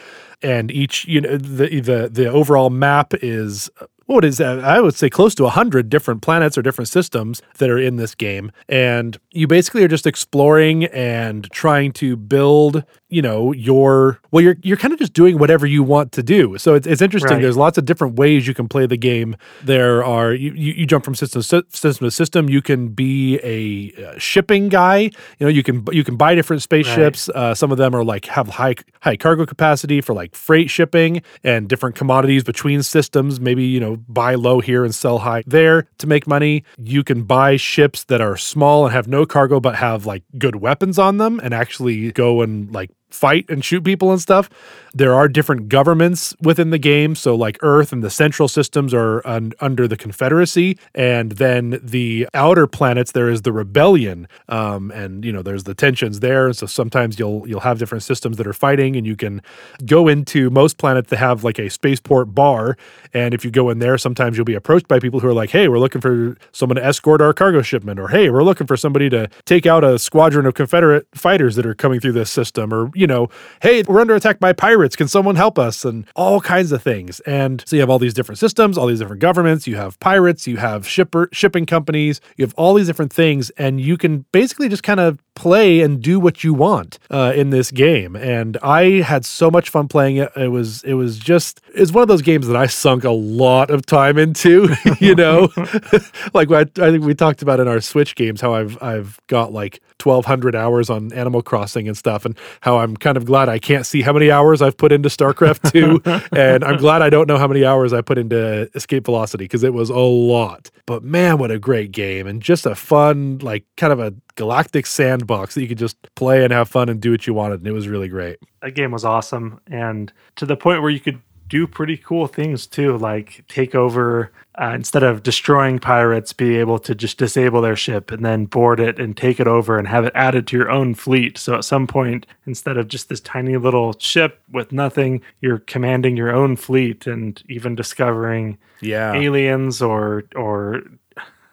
[0.43, 3.71] And each, you know, the the the overall map is
[4.07, 4.61] what is that?
[4.61, 8.15] I would say close to 100 different planets or different systems that are in this
[8.15, 8.51] game.
[8.69, 14.57] And you basically are just exploring and trying to build, you know, your, well, you're,
[14.63, 16.59] you're kind of just doing whatever you want to do.
[16.59, 17.35] So it's, it's interesting.
[17.35, 17.43] Right.
[17.43, 19.37] There's lots of different ways you can play the game.
[19.63, 22.51] There are, you, you, jump from system to system to system.
[22.51, 24.99] You can be a uh, shipping guy.
[25.39, 27.29] You know, you can, you can buy different spaceships.
[27.29, 31.23] Uh, some of them are like have high, high cargo capacity for like freight shipping
[31.45, 33.41] and different commodities between systems.
[33.41, 36.65] Maybe, you know, buy low here and sell high there to make money.
[36.79, 40.57] You can buy ships that are small and have no cargo but have like good
[40.57, 44.49] weapons on them and actually go and like fight and shoot people and stuff.
[44.95, 47.15] There are different governments within the game.
[47.15, 52.29] So, like Earth and the central systems are un- under the Confederacy, and then the
[52.35, 54.29] outer planets there is the rebellion.
[54.49, 56.47] Um, and you know, there's the tensions there.
[56.47, 59.41] And so sometimes you'll you'll have different systems that are fighting, and you can
[59.87, 62.77] go into most planets that have like a spaceport bar.
[63.15, 65.51] And if you go in there, sometimes you'll be approached by people who are like,
[65.51, 68.77] "Hey, we're looking for someone to escort our cargo shipment," or "Hey, we're looking for
[68.77, 72.73] somebody to take out a squadron of Confederate fighters that are coming through this system,"
[72.73, 73.29] or you know,
[73.61, 74.97] "Hey, we're under attack by pirates.
[74.97, 77.21] Can someone help us?" And all kinds of things.
[77.21, 79.67] And so you have all these different systems, all these different governments.
[79.67, 83.81] You have pirates, you have shipper shipping companies, you have all these different things, and
[83.81, 87.71] you can basically just kind of play and do what you want uh, in this
[87.71, 88.15] game.
[88.17, 90.31] And I had so much fun playing it.
[90.37, 93.71] It was it was just it's one of those games that I sunk a lot
[93.71, 94.69] of time into.
[95.01, 95.49] you know,
[96.35, 99.53] like what I think we talked about in our Switch games, how I've I've got
[99.53, 103.49] like twelve hundred hours on Animal Crossing and stuff, and how I'm kind of glad
[103.49, 106.01] I can't see how many hours I've put into StarCraft two,
[106.37, 109.63] and I'm glad I don't know how many hours I put into Escape Velocity because
[109.63, 110.71] it was a lot.
[110.87, 114.87] But man, what a great game and just a fun like kind of a galactic
[114.87, 117.67] sandbox that you could just play and have fun and do what you wanted, and
[117.67, 118.39] it was really great.
[118.63, 121.21] that game was awesome and to the point where you could
[121.53, 126.79] do pretty cool things too, like take over uh, instead of destroying pirates, be able
[126.79, 130.07] to just disable their ship and then board it and take it over and have
[130.07, 131.37] it added to your own fleet.
[131.37, 136.17] So at some point, instead of just this tiny little ship with nothing, you're commanding
[136.17, 139.13] your own fleet and even discovering Yeah.
[139.13, 140.83] aliens or or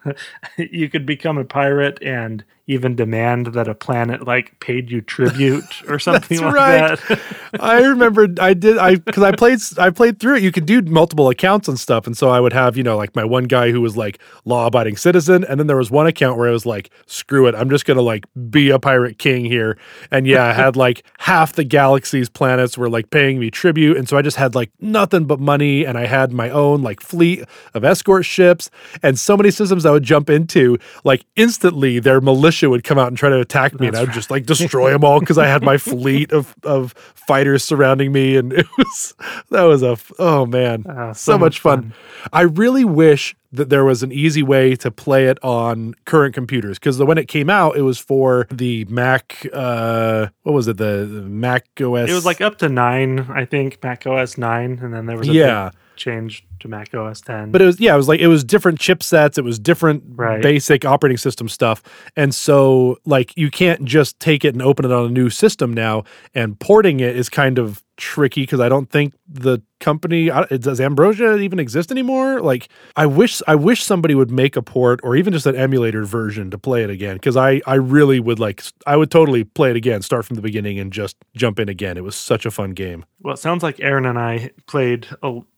[0.56, 5.82] you could become a pirate and even demand that a planet like paid you tribute
[5.88, 7.08] or something That's like right.
[7.08, 7.20] that.
[7.60, 10.44] I remember I did I because I played I played through it.
[10.44, 13.16] You could do multiple accounts and stuff, and so I would have you know like
[13.16, 16.38] my one guy who was like law abiding citizen, and then there was one account
[16.38, 19.76] where I was like, screw it, I'm just gonna like be a pirate king here,
[20.12, 24.08] and yeah, I had like half the galaxy's planets were like paying me tribute, and
[24.08, 27.42] so I just had like nothing but money, and I had my own like fleet
[27.74, 28.70] of escort ships,
[29.02, 32.20] and so many systems I would jump into, like instantly they're their
[32.60, 34.90] militia would come out and try to attack me, and I would just like destroy
[34.92, 39.14] them all because I had my fleet of of fighters surrounding me, and it was
[39.50, 41.92] that was a oh man, Ah, so, much fun.
[42.32, 46.78] I really wish that there was an easy way to play it on current computers
[46.78, 49.44] because when it came out, it was for the Mac.
[49.52, 50.76] Uh, what was it?
[50.76, 52.08] The, the Mac OS.
[52.08, 55.28] It was like up to nine, I think, Mac OS nine, and then there was
[55.28, 55.70] a Yeah.
[55.96, 57.50] change to Mac OS ten.
[57.50, 60.42] But it was yeah, it was like it was different chipsets, it was different Right.
[60.42, 61.82] basic operating system stuff.
[62.16, 65.72] And so like you can't just take it and open it on a new system
[65.74, 66.04] now
[66.34, 71.36] and porting it is kind of tricky because I don't think the company does Ambrosia
[71.36, 72.40] even exist anymore?
[72.40, 76.04] Like I wish I wish somebody would make a port or even just an emulator
[76.04, 79.68] version to play it again because I I really would like I would totally play
[79.70, 81.98] it again, start from the beginning and just jump in again.
[81.98, 83.04] It was such a fun game.
[83.20, 85.06] well, it sounds like Aaron and I played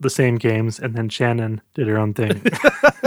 [0.00, 2.43] the same games, and then Shannon did her own thing.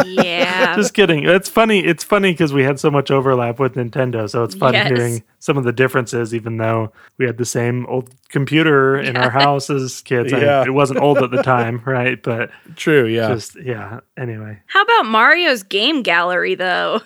[0.05, 0.75] Yeah.
[0.75, 1.23] Just kidding.
[1.23, 1.79] It's funny.
[1.79, 4.87] It's funny because we had so much overlap with Nintendo, so it's fun Yes.
[4.89, 9.29] hearing some of the differences, even though we had the same old computer in our
[9.29, 10.33] house as kids.
[10.33, 10.63] I- Yeah.
[10.65, 12.21] it wasn't old at the time, right?
[12.21, 13.29] But True, yeah.
[13.29, 14.01] just yeah.
[14.17, 17.01] Anyway, How about Mario's game gallery though?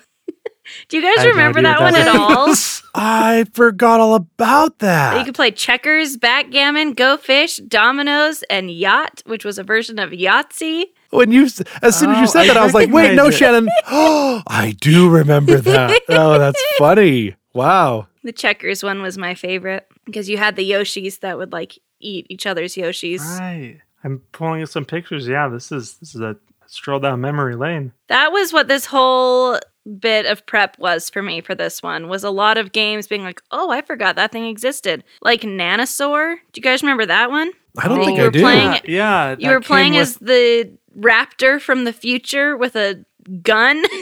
[0.88, 2.54] Do you guys I no remember that one that at all?
[2.94, 5.18] I forgot all about that.
[5.18, 10.10] You could play checkers, backgammon, go fish, dominoes, and yacht, which was a version of
[10.10, 10.84] Yahtzee.
[11.10, 13.26] when you as soon as you Oh, said I that, I was like, wait, no,
[13.28, 13.32] it.
[13.32, 13.68] Shannon.
[13.88, 16.00] Oh, I do remember that.
[16.08, 17.36] Oh, that's funny.
[17.54, 18.08] Wow.
[18.24, 22.26] The checkers one was my favorite because you had the Yoshis that would like eat
[22.28, 23.20] each other's Yoshis.
[23.38, 23.78] right.
[24.02, 25.28] I'm pulling up some pictures.
[25.28, 27.92] Yeah, this is this is a stroll down memory lane.
[28.08, 29.58] That was what this whole
[29.98, 33.22] bit of prep was for me for this one was a lot of games being
[33.22, 36.36] like, "Oh, I forgot that thing existed." Like Nanosaur.
[36.52, 37.50] Do you guys remember that one?
[37.78, 38.40] I don't Oh, think you I were do.
[38.40, 39.36] playing- Yeah, yeah.
[39.38, 43.04] You were playing came as the raptor from the future with a
[43.42, 43.82] gun.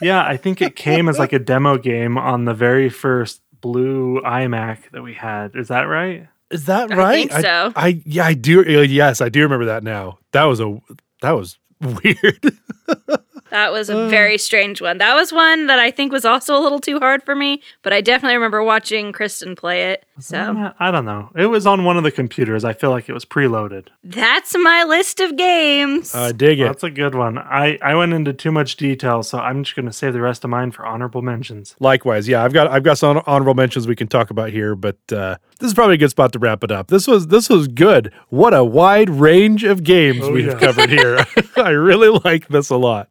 [0.00, 4.20] Yeah, I think it came as like a demo game on the very first blue
[4.24, 5.56] iMac that we had.
[5.56, 6.28] Is that right?
[6.52, 7.28] Is that I right?
[7.30, 7.72] think so.
[7.74, 8.60] I, yeah, I do.
[8.60, 10.18] uh, Yes, I do remember that now.
[10.30, 10.80] That was a
[11.22, 12.52] that was weird.
[13.50, 13.96] That was Uh.
[13.96, 14.98] a very strange one.
[14.98, 17.92] That was one that I think was also a little too hard for me, but
[17.92, 20.04] I definitely remember watching Kristen play it.
[20.20, 21.30] So Uh, I don't know.
[21.36, 22.64] It was on one of the computers.
[22.64, 23.86] I feel like it was preloaded.
[24.04, 26.14] that's my list of games.
[26.14, 26.64] I dig it.
[26.64, 27.38] That's a good one.
[27.38, 30.44] I, I went into too much detail, so I'm just going to save the rest
[30.44, 31.76] of mine for honorable mentions.
[31.80, 34.96] Likewise, yeah, I've got I've got some honorable mentions we can talk about here, but
[35.12, 36.88] uh, this is probably a good spot to wrap it up.
[36.88, 38.12] This was this was good.
[38.28, 40.54] What a wide range of games Oh, we've yeah.
[40.58, 41.24] covered here.
[41.56, 43.08] I really like this a lot.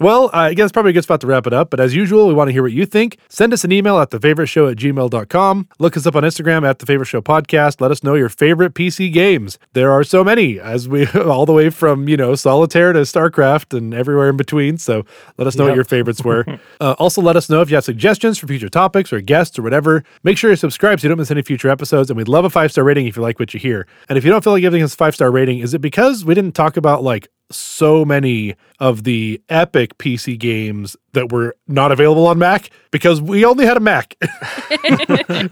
[0.00, 1.68] Well, I guess probably a good spot to wrap it up.
[1.68, 3.18] But as usual, we want to hear what you think.
[3.28, 5.68] Send us an email at thefavoriteshow at gmail.com.
[5.78, 7.82] Look us up on Instagram at the favorite show podcast.
[7.82, 9.58] Let us know your favorite PC games.
[9.74, 13.76] There are so many, as we all the way from, you know, solitaire to StarCraft
[13.76, 14.78] and everywhere in between.
[14.78, 15.04] So
[15.36, 16.46] let us know what your favorites were.
[16.80, 19.62] uh, also, let us know if you have suggestions for future topics or guests or
[19.62, 20.02] whatever.
[20.22, 22.08] Make sure you subscribe so you don't miss any future episodes.
[22.08, 23.86] And we'd love a five star rating if you like what you hear.
[24.08, 26.24] And if you don't feel like giving us a five star rating, is it because
[26.24, 31.92] we didn't talk about like so many of the epic PC games that were not
[31.92, 34.16] available on Mac because we only had a Mac.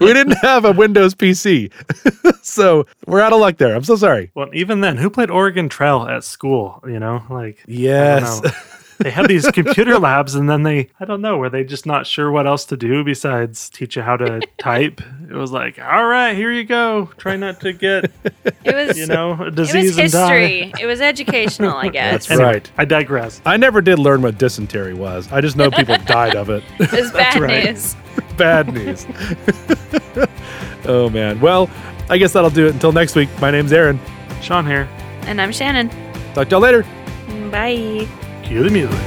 [0.01, 1.73] we didn't have a Windows PC.
[2.43, 3.75] so we're out of luck there.
[3.75, 4.31] I'm so sorry.
[4.35, 6.83] Well, even then, who played Oregon Trail at school?
[6.87, 8.41] You know, like, I Yes.
[8.99, 9.05] don't know.
[9.05, 12.07] they had these computer labs, and then they, I don't know, were they just not
[12.07, 15.01] sure what else to do besides teach you how to type?
[15.29, 17.11] It was like, all right, here you go.
[17.19, 18.11] Try not to get,
[18.65, 20.39] it was you know, a it was disease and die.
[20.39, 20.83] history.
[20.83, 22.27] It was educational, I guess.
[22.27, 22.71] That's right.
[22.79, 23.41] I digress.
[23.45, 25.31] I never did learn what dysentery was.
[25.31, 26.63] I just know people died of it.
[26.79, 27.65] It was bad right.
[27.65, 27.97] news.
[28.37, 29.07] Bad news.
[30.87, 31.41] oh, man.
[31.41, 31.69] Well,
[32.09, 32.73] I guess that'll do it.
[32.75, 34.01] Until next week, my name's Aaron.
[34.41, 34.89] Sean here.
[35.23, 35.91] And I'm Shannon.
[36.35, 36.85] Talk to y'all later.
[37.51, 38.09] Bye.
[38.49, 38.99] Cue the music.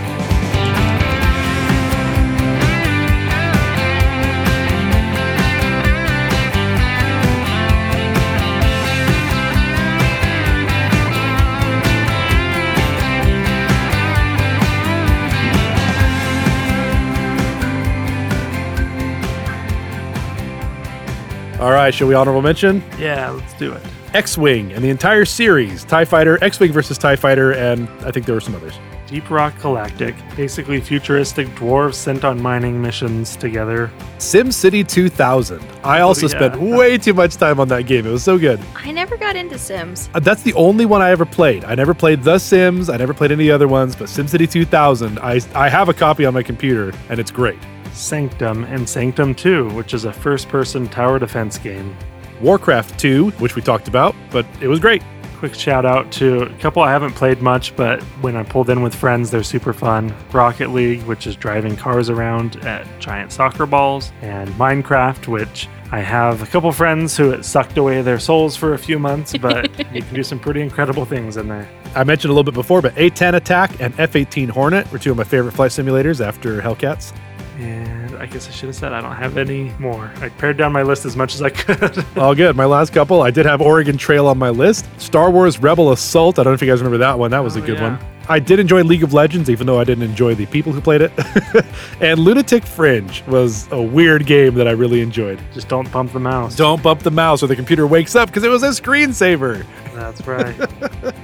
[21.60, 22.84] All right, should we honorable mention?
[23.00, 23.91] Yeah, let's do it.
[24.14, 28.12] X Wing and the entire series TIE Fighter, X Wing versus TIE Fighter, and I
[28.12, 28.78] think there were some others.
[29.08, 33.92] Deep Rock Galactic, basically futuristic dwarves sent on mining missions together.
[34.20, 35.62] SimCity 2000.
[35.84, 36.36] I also yeah.
[36.36, 38.06] spent way too much time on that game.
[38.06, 38.60] It was so good.
[38.76, 40.10] I never got into Sims.
[40.14, 41.66] Uh, That's the only one I ever played.
[41.66, 42.90] I never played The Sims.
[42.90, 46.34] I never played any other ones, but SimCity 2000, I, I have a copy on
[46.34, 47.60] my computer, and it's great.
[47.92, 51.96] Sanctum and Sanctum 2, which is a first person tower defense game.
[52.42, 55.04] Warcraft 2, which we talked about, but it was great.
[55.38, 58.84] Quick shout out to a couple I haven't played much, but when I pulled in
[58.84, 60.14] with friends, they're super fun.
[60.32, 66.00] Rocket League, which is driving cars around at giant soccer balls, and Minecraft, which I
[66.00, 69.70] have a couple friends who it sucked away their souls for a few months, but
[69.94, 71.68] you can do some pretty incredible things in there.
[71.96, 75.12] I mentioned a little bit before, but A10 Attack and F 18 Hornet were two
[75.12, 77.14] of my favorite flight simulators after Hellcats.
[77.62, 80.12] And I guess I should have said I don't have any more.
[80.18, 82.04] I pared down my list as much as I could.
[82.18, 82.56] All good.
[82.56, 84.86] My last couple, I did have Oregon Trail on my list.
[85.00, 86.40] Star Wars Rebel Assault.
[86.40, 87.32] I don't know if you guys remember that one.
[87.32, 87.98] That was a Oh, good yeah.
[87.98, 88.11] one.
[88.32, 91.02] I did enjoy League of Legends, even though I didn't enjoy the people who played
[91.02, 91.12] it.
[92.02, 95.38] and Lunatic Fringe was a weird game that I really enjoyed.
[95.54, 96.56] Just don't bump the mouse.
[96.56, 99.66] Don't bump the mouse or the computer wakes up because it was a screensaver.
[99.94, 100.56] That's right.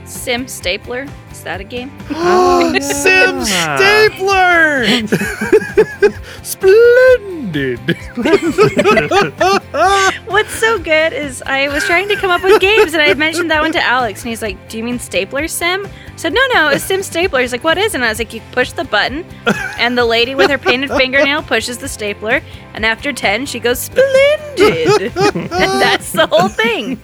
[0.05, 1.07] Sim Stapler.
[1.31, 1.89] Is that a game?
[2.09, 3.77] Sim Ah.
[3.77, 4.85] Stapler!
[6.43, 7.79] Splendid!
[10.27, 13.49] What's so good is I was trying to come up with games and I mentioned
[13.51, 15.87] that one to Alex and he's like, Do you mean Stapler Sim?
[16.18, 17.41] Said, No, no, it's Sim Stapler.
[17.41, 17.97] He's like, What is it?
[17.97, 19.24] And I was like, You push the button
[19.78, 22.41] and the lady with her painted fingernail pushes the stapler
[22.74, 25.15] and after 10 she goes, Splendid!
[25.36, 25.49] and
[25.82, 26.99] that's the whole thing.